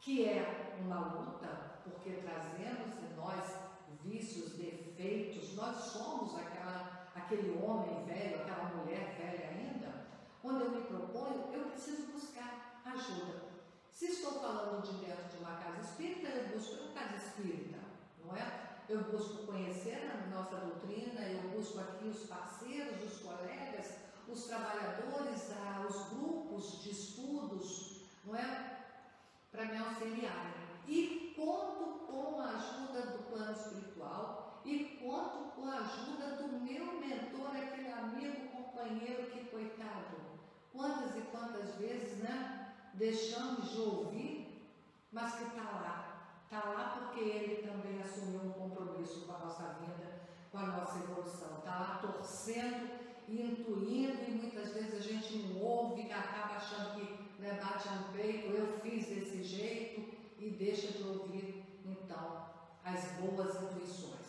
que 0.00 0.24
é 0.24 0.76
uma 0.80 1.14
luta, 1.14 1.80
porque 1.84 2.10
trazemos 2.10 2.98
em 2.98 3.14
nós 3.14 3.62
vícios, 4.02 4.52
defeitos, 4.56 5.54
nós 5.54 5.76
somos 5.76 6.21
aquele 7.32 7.58
homem 7.64 8.04
velho, 8.04 8.42
aquela 8.42 8.64
mulher 8.76 9.16
velha 9.16 9.48
ainda. 9.48 10.06
Quando 10.42 10.62
eu 10.62 10.70
me 10.70 10.82
proponho, 10.82 11.48
eu 11.52 11.70
preciso 11.70 12.12
buscar 12.12 12.82
ajuda. 12.84 13.42
Se 13.90 14.06
estou 14.06 14.40
falando 14.40 14.82
de 14.82 15.04
dentro 15.04 15.28
de 15.30 15.36
uma 15.38 15.56
casa 15.56 15.80
espírita, 15.80 16.28
eu 16.28 16.48
busco 16.48 16.82
uma 16.82 16.92
casa 16.92 17.16
espírita, 17.16 17.78
não 18.24 18.36
é? 18.36 18.72
Eu 18.88 19.04
busco 19.04 19.46
conhecer 19.46 20.10
a 20.10 20.26
nossa 20.26 20.56
doutrina, 20.56 21.20
eu 21.22 21.50
busco 21.50 21.80
aqui 21.80 22.06
os 22.08 22.26
parceiros, 22.26 23.02
os 23.02 23.20
colegas, 23.20 23.94
os 24.28 24.44
trabalhadores, 24.44 25.50
ah, 25.52 25.86
os 25.88 26.08
grupos 26.08 26.82
de 26.82 26.90
estudos, 26.90 28.02
não 28.24 28.36
é? 28.36 28.78
Para 29.50 29.66
me 29.66 29.78
auxiliarem. 29.78 30.52
E 30.86 31.32
conto 31.36 32.06
com 32.06 32.40
a 32.40 32.50
ajuda 32.50 33.02
do 33.12 33.30
plano 33.30 33.52
espiritual 33.52 34.41
e 34.64 34.98
conto 35.02 35.52
com 35.54 35.68
a 35.68 35.78
ajuda 35.78 36.36
do 36.36 36.60
meu 36.60 37.00
mentor, 37.00 37.56
aquele 37.56 37.92
amigo, 37.92 38.48
companheiro 38.48 39.30
que, 39.30 39.44
coitado, 39.46 40.16
quantas 40.72 41.16
e 41.16 41.20
quantas 41.22 41.74
vezes, 41.76 42.18
né? 42.18 42.74
deixamos 42.94 43.70
de 43.70 43.80
ouvir, 43.80 44.70
mas 45.10 45.34
que 45.34 45.44
está 45.44 45.62
lá. 45.62 46.38
Está 46.44 46.68
lá 46.68 46.98
porque 46.98 47.20
ele 47.20 47.66
também 47.66 48.00
assumiu 48.02 48.42
um 48.42 48.52
compromisso 48.52 49.26
com 49.26 49.32
a 49.34 49.38
nossa 49.38 49.74
vida, 49.80 50.20
com 50.50 50.58
a 50.58 50.66
nossa 50.66 50.98
evolução. 50.98 51.58
Está 51.58 51.78
lá 51.78 51.98
torcendo 52.02 53.02
intuindo, 53.28 54.22
e 54.28 54.30
muitas 54.32 54.74
vezes 54.74 54.94
a 54.94 55.00
gente 55.00 55.38
não 55.38 55.62
ouve, 55.62 56.10
acaba 56.12 56.56
achando 56.56 56.96
que 56.96 57.40
né, 57.40 57.58
bate 57.62 57.88
no 57.88 58.12
peito, 58.12 58.48
eu 58.48 58.78
fiz 58.80 59.06
desse 59.06 59.42
jeito, 59.42 60.12
e 60.38 60.50
deixa 60.50 60.92
de 60.92 61.02
ouvir, 61.04 61.64
então, 61.84 62.46
as 62.84 63.12
boas 63.12 63.62
intuições. 63.62 64.21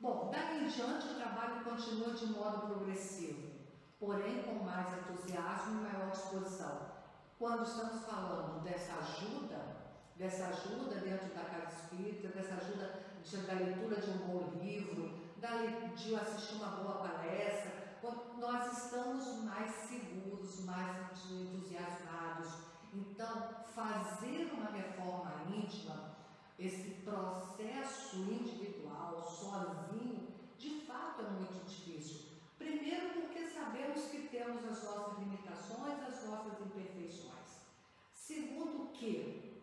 Bom, 0.00 0.30
daí 0.32 0.64
em 0.64 0.68
diante 0.68 1.08
o 1.08 1.14
trabalho 1.14 1.64
continua 1.64 2.14
de 2.14 2.26
modo 2.26 2.66
progressivo, 2.66 3.50
porém 3.98 4.42
com 4.42 4.64
mais 4.64 4.86
entusiasmo 4.98 5.80
e 5.80 5.92
maior 5.92 6.10
disposição 6.10 6.98
quando 7.38 7.62
estamos 7.62 8.04
falando 8.04 8.64
dessa 8.64 8.94
ajuda, 8.94 9.76
dessa 10.16 10.46
ajuda 10.46 10.96
dentro 10.96 11.32
da 11.32 11.44
casa 11.44 11.82
espírita, 11.82 12.28
dessa 12.28 12.54
ajuda 12.54 13.06
da 13.46 13.52
leitura 13.52 14.00
de 14.00 14.10
um 14.10 14.18
bom 14.26 14.58
livro, 14.60 15.16
de 15.94 16.14
assistir 16.16 16.56
uma 16.56 16.68
boa 16.68 16.94
palestra, 16.94 17.98
nós 18.38 18.84
estamos 18.84 19.44
mais 19.44 19.70
seguros, 19.70 20.64
mais 20.64 20.96
entusiasmados. 21.30 22.54
Então, 22.92 23.48
fazer 23.74 24.50
uma 24.52 24.70
reforma 24.70 25.44
íntima, 25.54 26.16
esse 26.58 27.02
processo 27.04 28.16
individual, 28.16 28.77
sozinho, 29.22 30.28
de 30.56 30.80
fato 30.86 31.22
é 31.22 31.30
muito 31.30 31.66
difícil. 31.66 32.26
Primeiro, 32.58 33.10
porque 33.10 33.48
sabemos 33.48 34.02
que 34.06 34.28
temos 34.28 34.64
as 34.64 34.82
nossas 34.84 35.18
limitações, 35.18 36.02
as 36.02 36.28
nossas 36.28 36.60
imperfeições. 36.66 37.60
Segundo, 38.12 38.92
que 38.92 39.62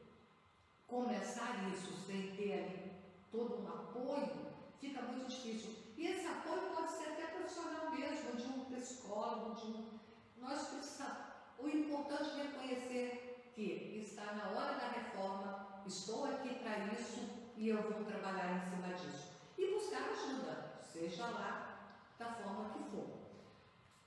começar 0.88 1.70
isso 1.74 1.94
sem 2.06 2.36
ter 2.36 2.54
ali 2.54 2.92
todo 3.32 3.62
um 3.62 3.68
apoio 3.68 4.46
fica 4.80 5.02
muito 5.02 5.28
difícil. 5.28 5.76
E 5.98 6.08
esse 6.08 6.26
apoio 6.26 6.74
pode 6.74 6.92
ser 6.92 7.10
até 7.10 7.26
profissional 7.28 7.92
mesmo, 7.92 8.36
de 8.38 8.48
um 8.48 8.66
psicólogo, 8.66 9.56
de 9.56 9.68
um. 9.68 10.00
Nós 10.38 10.68
precisamos. 10.70 11.26
O 11.58 11.68
importante 11.68 12.40
é 12.40 12.44
reconhecer 12.44 13.52
que 13.56 14.04
está 14.06 14.34
na 14.34 14.50
hora 14.50 14.78
da 14.78 14.88
reforma, 14.90 15.84
estou 15.86 16.26
aqui 16.26 16.56
para 16.56 16.94
isso 16.94 17.35
e 17.58 17.70
eu 17.70 17.82
vou 17.82 18.04
trabalhar 18.04 18.58
em 18.58 18.70
cima 18.70 18.94
disso. 18.94 19.34
E 19.58 19.74
buscar 19.74 20.10
ajuda, 20.10 20.80
seja 20.82 21.28
lá 21.28 21.90
da 22.20 22.26
forma 22.26 22.70
que 22.70 22.90
for. 22.90 23.08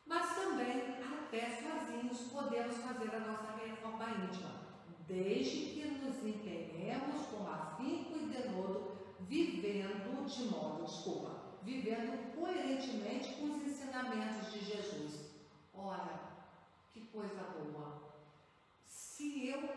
Mas 0.07 0.35
também, 0.35 0.97
até 1.03 1.63
sozinhos, 1.63 2.33
podemos 2.33 2.77
fazer 2.77 3.15
a 3.15 3.21
nossa 3.21 3.53
reforma 3.57 4.11
íntima, 4.25 4.51
desde 5.07 5.75
que 5.75 5.87
nos 5.87 6.19
empenhemos 6.19 7.27
com 7.27 7.47
afinco 7.47 8.19
e 8.19 8.27
denodo, 8.27 8.99
vivendo 9.21 10.27
de 10.27 10.45
modo, 10.45 10.85
desculpa, 10.85 11.59
vivendo 11.63 12.35
coerentemente 12.35 13.35
com 13.35 13.45
os 13.47 13.63
ensinamentos 13.63 14.53
de 14.53 14.61
Jesus. 14.61 15.31
Ora, 15.75 16.21
que 16.93 17.01
coisa 17.07 17.43
boa! 17.43 18.03
Se 18.85 19.49
eu 19.49 19.69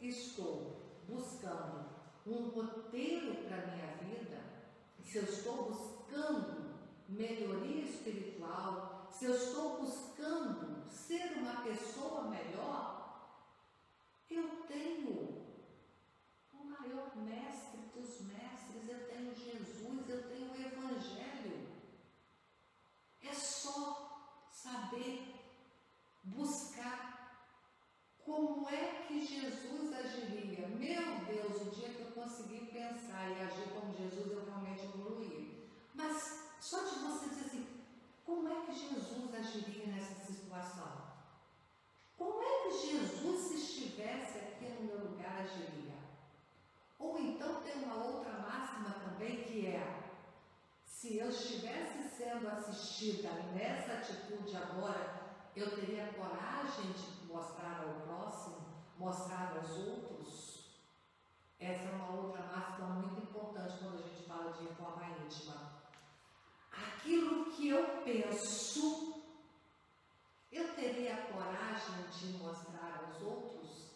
estou 0.00 1.02
buscando 1.06 1.93
um 2.26 2.48
roteiro 2.48 3.44
para 3.44 3.56
a 3.56 3.66
minha 3.66 3.96
vida, 3.96 4.40
se 5.02 5.18
eu 5.18 5.24
estou 5.24 5.70
buscando 5.70 6.74
melhoria 7.08 7.84
espiritual, 7.84 9.08
se 9.12 9.26
eu 9.26 9.34
estou 9.34 9.78
buscando 9.78 10.90
ser 10.90 11.36
uma 11.36 11.62
pessoa 11.62 12.28
melhor, 12.28 12.94
eu 14.30 14.62
tenho 14.66 15.44
o 16.52 16.64
maior 16.64 17.14
mestre 17.16 17.80
dos 17.94 18.22
mestres, 18.22 18.88
eu 18.88 19.06
tenho 19.06 19.34
Jesus, 19.34 20.08
eu 20.08 20.28
tenho 20.28 20.50
o 20.50 20.56
Evangelho. 20.56 21.68
É 23.22 23.32
só 23.32 24.48
saber 24.50 25.34
buscar 26.24 27.14
como 28.24 28.68
é 28.68 28.93
que 29.06 29.24
Jesus 29.24 29.92
agiria. 29.92 30.68
Meu 30.68 31.24
Deus, 31.26 31.62
o 31.62 31.70
dia 31.70 31.88
que 31.90 32.00
eu 32.00 32.12
consegui 32.12 32.66
pensar 32.66 33.30
e 33.30 33.42
agir 33.42 33.68
como 33.72 33.92
Jesus, 33.92 34.32
eu 34.32 34.44
realmente 34.44 34.84
evoluí. 34.84 35.68
Mas 35.94 36.56
só 36.60 36.84
de 36.84 36.98
você 37.00 37.28
dizer 37.28 37.46
assim, 37.46 37.66
como 38.24 38.48
é 38.48 38.66
que 38.66 38.72
Jesus 38.72 39.34
agiria 39.34 39.86
nessa 39.86 40.32
situação? 40.32 41.04
Como 42.16 42.42
é 42.42 42.62
que 42.62 42.88
Jesus, 42.88 43.40
se 43.48 43.54
estivesse 43.54 44.38
aqui 44.38 44.68
no 44.70 44.86
meu 44.86 45.10
lugar, 45.10 45.40
agiria? 45.40 45.94
Ou 46.98 47.18
então 47.18 47.62
tem 47.62 47.82
uma 47.84 47.96
outra 47.96 48.32
máxima 48.32 48.90
também 49.04 49.42
que 49.42 49.66
é: 49.66 50.04
se 50.86 51.18
eu 51.18 51.28
estivesse 51.28 52.16
sendo 52.16 52.48
assistida 52.48 53.30
nessa 53.52 53.94
atitude 53.94 54.56
agora, 54.56 55.24
eu 55.54 55.76
teria 55.76 56.12
coragem 56.14 56.92
de 56.92 57.26
mostrar 57.26 57.84
ao 57.84 58.06
próximo, 58.06 58.53
mostrar 58.98 59.56
aos 59.56 59.70
outros? 59.70 60.64
Essa 61.58 61.88
é 61.88 61.92
uma 61.92 62.20
outra 62.20 62.42
máxima 62.42 62.88
muito 62.88 63.22
importante 63.22 63.78
quando 63.78 63.98
a 63.98 64.08
gente 64.08 64.26
fala 64.26 64.52
de 64.52 64.64
reforma 64.64 65.06
íntima 65.24 65.74
aquilo 67.04 67.52
que 67.52 67.68
eu 67.68 68.02
penso, 68.02 69.22
eu 70.50 70.74
teria 70.74 71.16
coragem 71.26 72.08
de 72.10 72.38
mostrar 72.38 73.04
aos 73.04 73.22
outros, 73.22 73.90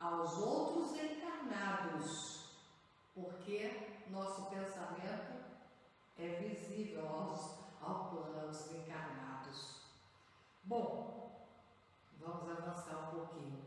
aos 0.00 0.38
outros 0.38 0.96
encarnados, 0.98 2.50
porque 3.14 4.02
nosso 4.08 4.46
pensamento 4.46 5.44
é 6.18 6.28
visível 6.28 7.08
aos, 7.08 7.58
ao 7.80 8.10
plano 8.10 8.48
dos 8.48 8.72
encarnados. 8.72 9.82
Bom, 10.64 11.46
vamos 12.18 12.50
avançar 12.50 13.08
um 13.08 13.16
pouquinho. 13.16 13.64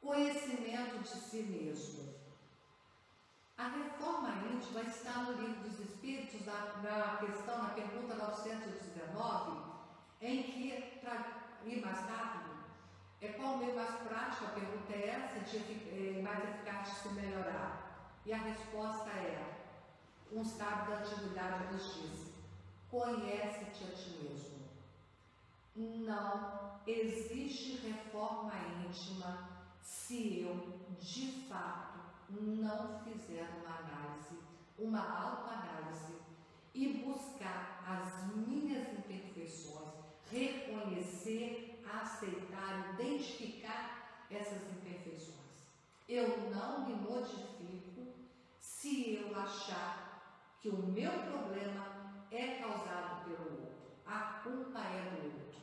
Conhecimento 0.00 0.97
de 1.14 1.20
si 1.20 1.42
mesmo. 1.42 2.14
A 3.56 3.68
reforma 3.68 4.30
íntima 4.52 4.82
está 4.82 5.22
no 5.22 5.32
livro 5.40 5.68
dos 5.68 5.80
Espíritos, 5.80 6.46
na, 6.46 6.76
na 6.82 7.16
questão, 7.16 7.62
na 7.62 7.70
pergunta 7.70 8.14
919, 8.14 9.62
em 10.20 10.42
que, 10.44 11.00
para 11.00 11.24
ir 11.64 11.80
mais 11.80 11.98
rápido, 11.98 12.58
é 13.20 13.28
qual 13.28 13.54
o 13.54 13.58
meio 13.58 13.74
mais 13.74 13.94
prático, 14.02 14.44
a 14.44 14.48
pergunta 14.50 14.92
é 14.92 15.08
essa, 15.08 15.40
de 15.40 15.56
é, 15.58 16.22
mais 16.22 16.44
eficaz 16.44 16.88
de 16.88 16.94
se 17.00 17.08
melhorar. 17.08 18.12
E 18.24 18.32
a 18.32 18.38
resposta 18.38 19.10
é, 19.10 19.58
um 20.30 20.44
sábio 20.44 20.94
da 20.94 21.00
antiguidade 21.00 21.72
nos 21.72 21.94
diz, 21.94 22.32
conhece-te 22.88 23.84
a 23.84 23.90
ti 23.96 24.18
mesmo. 24.22 24.68
Não 25.74 26.80
existe 26.86 27.86
reforma 27.86 28.52
íntima 28.86 29.48
se 29.82 30.42
eu, 30.42 30.77
de 31.00 31.46
fato, 31.48 31.98
não 32.30 32.98
fizer 33.00 33.48
uma 33.60 33.78
análise, 33.78 34.38
uma 34.78 35.00
autoanálise 35.00 36.14
e 36.74 37.04
buscar 37.04 37.82
as 37.86 38.36
minhas 38.36 38.86
imperfeições, 38.92 39.94
reconhecer, 40.30 41.82
aceitar, 41.84 42.94
identificar 42.94 44.26
essas 44.30 44.62
imperfeições. 44.70 45.38
Eu 46.08 46.50
não 46.50 46.86
me 46.86 46.94
modifico 46.94 48.12
se 48.58 49.14
eu 49.14 49.38
achar 49.38 50.56
que 50.60 50.68
o 50.68 50.76
meu 50.76 51.10
problema 51.10 52.26
é 52.30 52.58
causado 52.60 53.24
pelo 53.24 53.62
outro. 53.62 53.88
A 54.06 54.40
culpa 54.42 54.80
é 54.80 55.10
do 55.10 55.24
outro. 55.24 55.60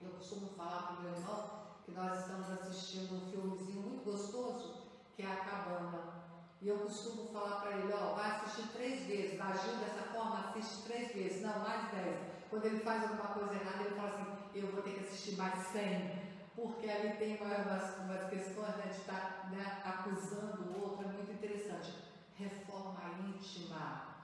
Eu 0.00 0.10
costumo 0.10 0.48
falar 0.50 0.82
para 0.82 0.96
o 0.96 1.02
meu 1.02 1.12
irmão 1.14 1.67
que 1.88 1.94
nós 1.94 2.20
estamos 2.20 2.50
assistindo 2.50 3.16
um 3.16 3.30
filmezinho 3.30 3.80
muito 3.80 4.04
gostoso, 4.04 4.88
que 5.16 5.22
é 5.22 5.26
A 5.26 5.36
Cabana. 5.36 6.18
E 6.60 6.68
eu 6.68 6.78
costumo 6.80 7.28
falar 7.28 7.60
para 7.62 7.78
ele, 7.78 7.92
ó, 7.92 8.14
vai 8.14 8.30
assistir 8.30 8.68
três 8.72 9.06
vezes, 9.06 9.40
agiu 9.40 9.76
dessa 9.76 10.02
forma, 10.12 10.50
assiste 10.50 10.82
três 10.84 11.14
vezes, 11.14 11.42
não, 11.42 11.60
mais 11.60 11.90
dez. 11.92 12.18
Quando 12.50 12.66
ele 12.66 12.80
faz 12.80 13.04
alguma 13.04 13.28
coisa 13.28 13.54
errada, 13.54 13.84
ele 13.84 13.94
fala 13.94 14.08
assim, 14.08 14.58
eu 14.58 14.66
vou 14.70 14.82
ter 14.82 14.90
que 14.90 15.00
assistir 15.00 15.36
mais 15.36 15.66
cem, 15.68 16.12
porque 16.54 16.90
ali 16.90 17.16
tem 17.16 17.36
umas, 17.40 17.98
umas 18.00 18.28
questões 18.28 18.76
né, 18.76 18.90
de 18.90 19.00
estar 19.00 19.14
tá, 19.14 19.48
né, 19.50 19.80
acusando 19.84 20.64
o 20.64 20.82
outro, 20.82 21.08
é 21.08 21.12
muito 21.12 21.32
interessante. 21.32 21.94
Reforma 22.34 23.00
íntima 23.28 24.16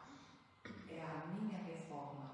é 0.90 1.00
a 1.00 1.26
minha 1.28 1.58
reforma, 1.62 2.30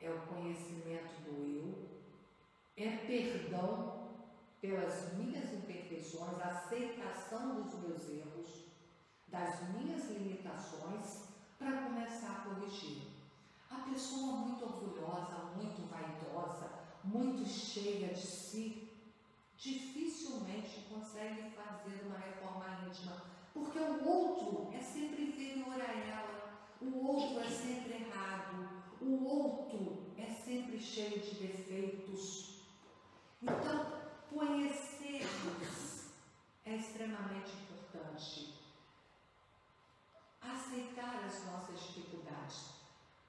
é 0.00 0.10
o 0.10 0.18
conhecimento 0.22 1.20
do 1.22 1.46
eu, 1.46 2.84
é 2.84 2.96
perdão 3.06 4.05
pelas 4.60 5.12
minhas 5.14 5.52
imperfeições, 5.52 6.40
aceitação 6.40 7.62
dos 7.62 7.74
meus 7.80 8.08
erros, 8.08 8.66
das 9.28 9.68
minhas 9.70 10.10
limitações, 10.10 11.26
para 11.58 11.82
começar 11.82 12.30
a 12.30 12.54
corrigir. 12.54 13.02
A 13.70 13.76
pessoa 13.90 14.32
muito 14.32 14.64
orgulhosa, 14.64 15.52
muito 15.56 15.88
vaidosa, 15.90 16.70
muito 17.04 17.46
cheia 17.46 18.14
de 18.14 18.26
si, 18.26 18.88
dificilmente 19.56 20.86
consegue 20.88 21.50
fazer 21.50 22.02
uma 22.06 22.18
reforma 22.18 22.86
íntima, 22.86 23.22
porque 23.52 23.78
o 23.78 24.06
outro 24.06 24.70
é 24.72 24.80
sempre 24.80 25.24
inferior 25.24 25.80
a 25.80 25.92
ela, 25.92 26.58
o 26.80 27.06
outro 27.06 27.40
é 27.40 27.50
sempre 27.50 27.94
errado, 27.94 28.68
o 29.00 29.24
outro 29.24 30.12
é 30.18 30.26
sempre 30.26 30.78
cheio 30.78 31.20
de 31.20 31.34
defeitos. 31.46 32.60
Então, 33.42 33.95
conhecer-nos 34.30 36.10
é 36.64 36.76
extremamente 36.76 37.52
importante. 37.52 38.54
Aceitar 40.40 41.24
as 41.24 41.44
nossas 41.46 41.80
dificuldades. 41.80 42.76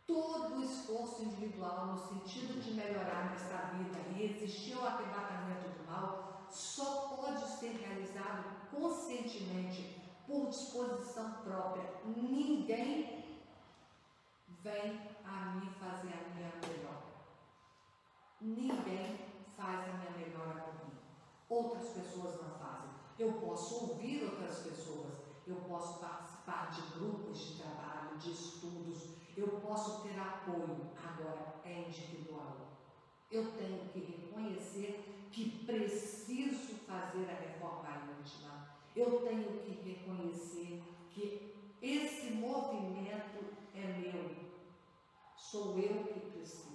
Todo 0.05 0.55
o 0.55 0.63
esforço 0.63 1.23
individual 1.23 1.87
no 1.87 1.97
sentido 1.97 2.61
de 2.61 2.73
melhorar 2.73 3.31
nesta 3.31 3.57
vida 3.75 3.99
e 4.09 4.27
resistir 4.27 4.73
ao 4.73 4.87
arrebatamento 4.87 5.69
do 5.69 5.91
mal 5.91 6.47
só 6.49 7.15
pode 7.15 7.45
ser 7.59 7.71
realizado 7.71 8.57
conscientemente, 8.71 9.97
por 10.27 10.49
disposição 10.49 11.31
própria. 11.43 11.89
Ninguém 12.05 13.39
vem 14.61 14.99
a 15.23 15.55
mim 15.55 15.69
fazer 15.79 16.13
a 16.13 16.35
minha 16.35 16.51
melhor. 16.67 17.03
Ninguém 18.41 19.19
faz 19.55 19.89
a 19.89 19.93
minha 19.93 20.11
mim. 20.11 20.86
Outras 21.49 21.89
pessoas 21.89 22.41
não 22.41 22.51
fazem. 22.59 22.89
Eu 23.17 23.33
posso 23.33 23.91
ouvir 23.91 24.23
outras 24.23 24.59
pessoas, 24.59 25.13
eu 25.45 25.55
posso 25.55 25.99
participar 25.99 26.71
de 26.71 26.99
grupos 26.99 27.39
de 27.39 27.61
trabalho, 27.61 28.17
de 28.17 28.31
estudos, 28.31 29.09
eu 29.35 29.47
posso 29.61 30.03
ter 30.03 30.19
apoio. 30.19 30.91
Agora 31.01 31.55
é 31.63 31.87
individual. 31.87 32.67
Eu 33.31 33.51
tenho 33.53 33.87
que 33.89 33.99
reconhecer 33.99 35.29
que 35.31 35.65
preciso 35.65 36.75
fazer 36.85 37.29
a 37.29 37.35
reforma 37.35 38.15
íntima. 38.19 38.69
Eu 38.95 39.21
tenho 39.21 39.59
que 39.59 39.71
reconhecer 39.89 40.81
que 41.11 41.53
esse 41.81 42.31
movimento 42.31 43.45
é 43.75 43.99
meu. 43.99 44.35
Sou 45.35 45.77
eu 45.77 46.03
que 46.05 46.19
preciso. 46.31 46.67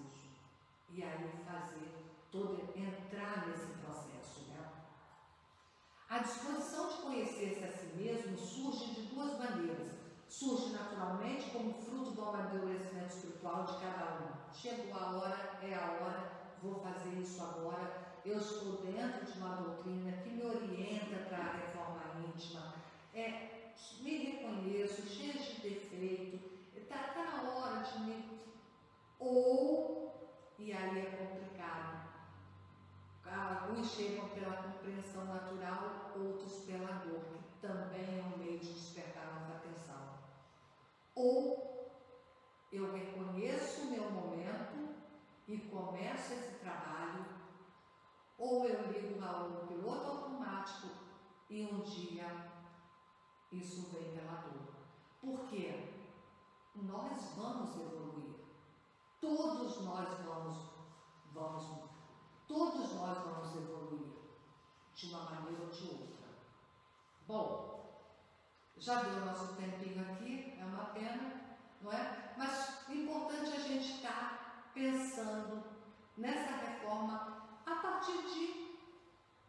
E 0.90 1.02
aí 1.02 1.30
fazer 1.44 1.92
todo 2.30 2.60
entrar 2.76 3.48
nesse 3.48 3.66
processo. 3.80 4.11
Né? 6.12 6.18
A 6.18 6.18
disposição 6.18 6.88
de 6.88 6.94
conhecer-se 6.96 7.64
a 7.64 7.72
si 7.72 7.86
mesmo 7.96 8.36
surge 8.36 8.92
de 8.92 9.02
duas 9.14 9.38
maneiras. 9.38 9.92
Surge 10.28 10.72
naturalmente 10.72 11.50
como 11.50 11.72
fruto 11.72 12.10
do 12.10 12.22
amadurecimento 12.22 13.14
espiritual 13.14 13.64
de 13.64 13.80
cada 13.80 14.20
um. 14.20 14.52
Chegou 14.54 14.94
a 14.94 15.16
hora, 15.16 15.58
é 15.62 15.74
a 15.74 15.92
hora, 16.00 16.32
vou 16.62 16.74
fazer 16.82 17.18
isso 17.18 17.42
agora. 17.42 18.12
Eu 18.24 18.38
estou 18.38 18.82
dentro 18.82 19.24
de 19.24 19.38
uma 19.38 19.56
doutrina 19.56 20.12
que 20.22 20.30
me 20.30 20.44
orienta 20.44 21.16
para 21.28 21.38
a 21.38 21.52
reforma 21.52 22.02
íntima. 22.28 22.74
É, 23.14 23.72
me 24.00 24.16
reconheço, 24.18 25.06
cheio 25.06 25.32
de 25.32 25.60
defeito. 25.60 26.38
Está 26.76 26.98
tá 27.14 27.24
na 27.24 27.50
hora 27.50 27.82
de 27.82 28.00
me. 28.00 28.42
Ou, 29.18 30.30
e 30.58 30.72
aí 30.72 30.98
é 30.98 31.16
complicado, 31.16 32.01
Alguns 33.34 33.90
chegam 33.92 34.28
pela 34.28 34.62
compreensão 34.62 35.24
natural, 35.24 36.12
outros 36.14 36.64
pela 36.66 36.92
dor, 36.98 37.22
que 37.46 37.66
também 37.66 38.18
é 38.18 38.22
um 38.22 38.36
meio 38.36 38.58
de 38.58 38.74
despertar 38.74 39.32
nossa 39.34 39.52
atenção. 39.52 40.18
Ou 41.14 41.62
eu 42.70 42.92
reconheço 42.92 43.82
o 43.82 43.90
meu 43.90 44.10
momento 44.10 44.96
e 45.48 45.58
começo 45.58 46.34
esse 46.34 46.58
trabalho, 46.58 47.24
ou 48.36 48.66
eu 48.66 48.92
ligo 48.92 49.24
ao 49.24 49.66
piloto 49.66 50.06
automático 50.08 50.88
e 51.48 51.64
um 51.64 51.80
dia 51.80 52.50
isso 53.50 53.90
vem 53.90 54.14
pela 54.14 54.42
dor. 54.42 54.72
Por 55.20 55.48
quê? 55.48 55.92
Nós 56.74 57.34
vamos 57.36 57.76
evoluir. 57.76 58.34
Todos 59.20 59.80
nós 59.82 60.08
vamos, 60.24 60.56
vamos 61.32 61.91
Todos 62.46 62.92
nós 62.94 63.18
vamos 63.18 63.56
evoluir 63.56 64.12
de 64.94 65.06
uma 65.06 65.24
maneira 65.30 65.62
ou 65.62 65.70
de 65.70 65.84
outra. 65.88 66.28
Bom, 67.26 67.72
já 68.76 69.02
deu 69.02 69.24
nosso 69.24 69.54
tempinho 69.54 70.02
aqui, 70.02 70.58
é 70.60 70.64
uma 70.64 70.86
pena, 70.86 71.40
não 71.80 71.92
é? 71.92 72.34
Mas 72.36 72.88
o 72.88 72.92
importante 72.92 73.52
é 73.52 73.56
a 73.56 73.60
gente 73.60 73.96
estar 73.96 74.10
tá 74.12 74.64
pensando 74.74 75.62
nessa 76.16 76.56
reforma 76.56 77.46
a 77.64 77.74
partir 77.76 78.22
de 78.22 78.62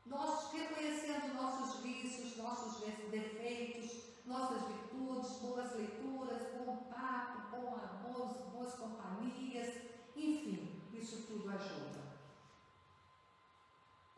nós 0.06 0.52
reconhecendo 0.52 1.34
nossos 1.34 1.82
vícios, 1.82 2.38
nossos 2.38 2.82
defeitos, 3.10 4.04
nossas 4.26 4.62
virtudes, 4.68 5.32
boas 5.40 5.76
leituras, 5.76 6.42
bom 6.58 6.78
papo, 6.90 7.58
bom 7.58 7.76
amor, 7.76 8.52
boas 8.52 8.74
companhias, 8.76 9.82
enfim, 10.16 10.82
isso 10.94 11.24
tudo 11.28 11.50
ajuda. 11.50 12.03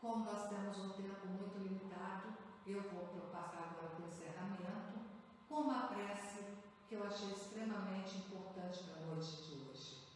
Como 0.06 0.24
nós 0.24 0.48
temos 0.48 0.78
um 0.78 0.90
tempo 0.90 1.26
muito 1.26 1.58
limitado, 1.58 2.28
eu 2.64 2.80
vou 2.80 3.28
passar 3.28 3.72
agora 3.72 3.88
para 3.88 4.04
o 4.04 4.08
encerramento 4.08 5.00
com 5.48 5.62
uma 5.62 5.88
prece 5.88 6.44
que 6.86 6.94
eu 6.94 7.04
achei 7.04 7.32
extremamente 7.32 8.18
importante 8.18 8.84
para 8.84 9.02
a 9.02 9.06
noite 9.06 9.42
de 9.42 9.68
hoje. 9.68 10.06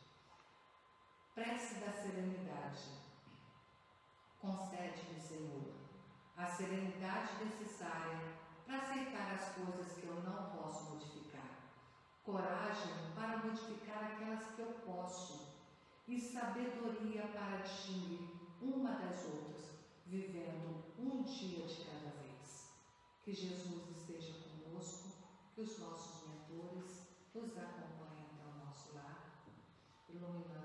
Prece 1.35 1.81
da 1.81 1.91
serenidade. 1.91 2.85
Concede-me, 4.41 5.21
Senhor, 5.21 5.75
a 6.37 6.47
serenidade 6.47 7.45
necessária 7.45 8.21
para 8.65 8.77
aceitar 8.77 9.33
as 9.35 9.57
coisas 9.57 9.95
que 9.95 10.07
eu 10.07 10.23
não 10.23 10.57
posso 10.57 10.91
modificar, 10.91 11.51
coragem 12.23 12.95
para 13.17 13.39
modificar 13.39 14.05
aquelas 14.05 14.55
que 14.55 14.61
eu 14.61 14.73
posso 14.87 15.49
e 16.07 16.21
sabedoria 16.21 17.27
para 17.35 17.57
distinguir 17.57 18.41
vivendo 20.11 20.83
um 20.99 21.23
dia 21.23 21.65
de 21.65 21.85
cada 21.85 22.11
vez. 22.21 22.69
Que 23.23 23.33
Jesus 23.33 23.97
esteja 23.97 24.33
conosco, 24.43 25.09
que 25.55 25.61
os 25.61 25.79
nossos 25.79 26.29
mentores 26.29 27.07
nos 27.33 27.57
acompanhem 27.57 28.27
até 28.33 28.45
o 28.45 28.65
nosso 28.65 28.93
lar, 28.95 29.47
iluminando 30.09 30.60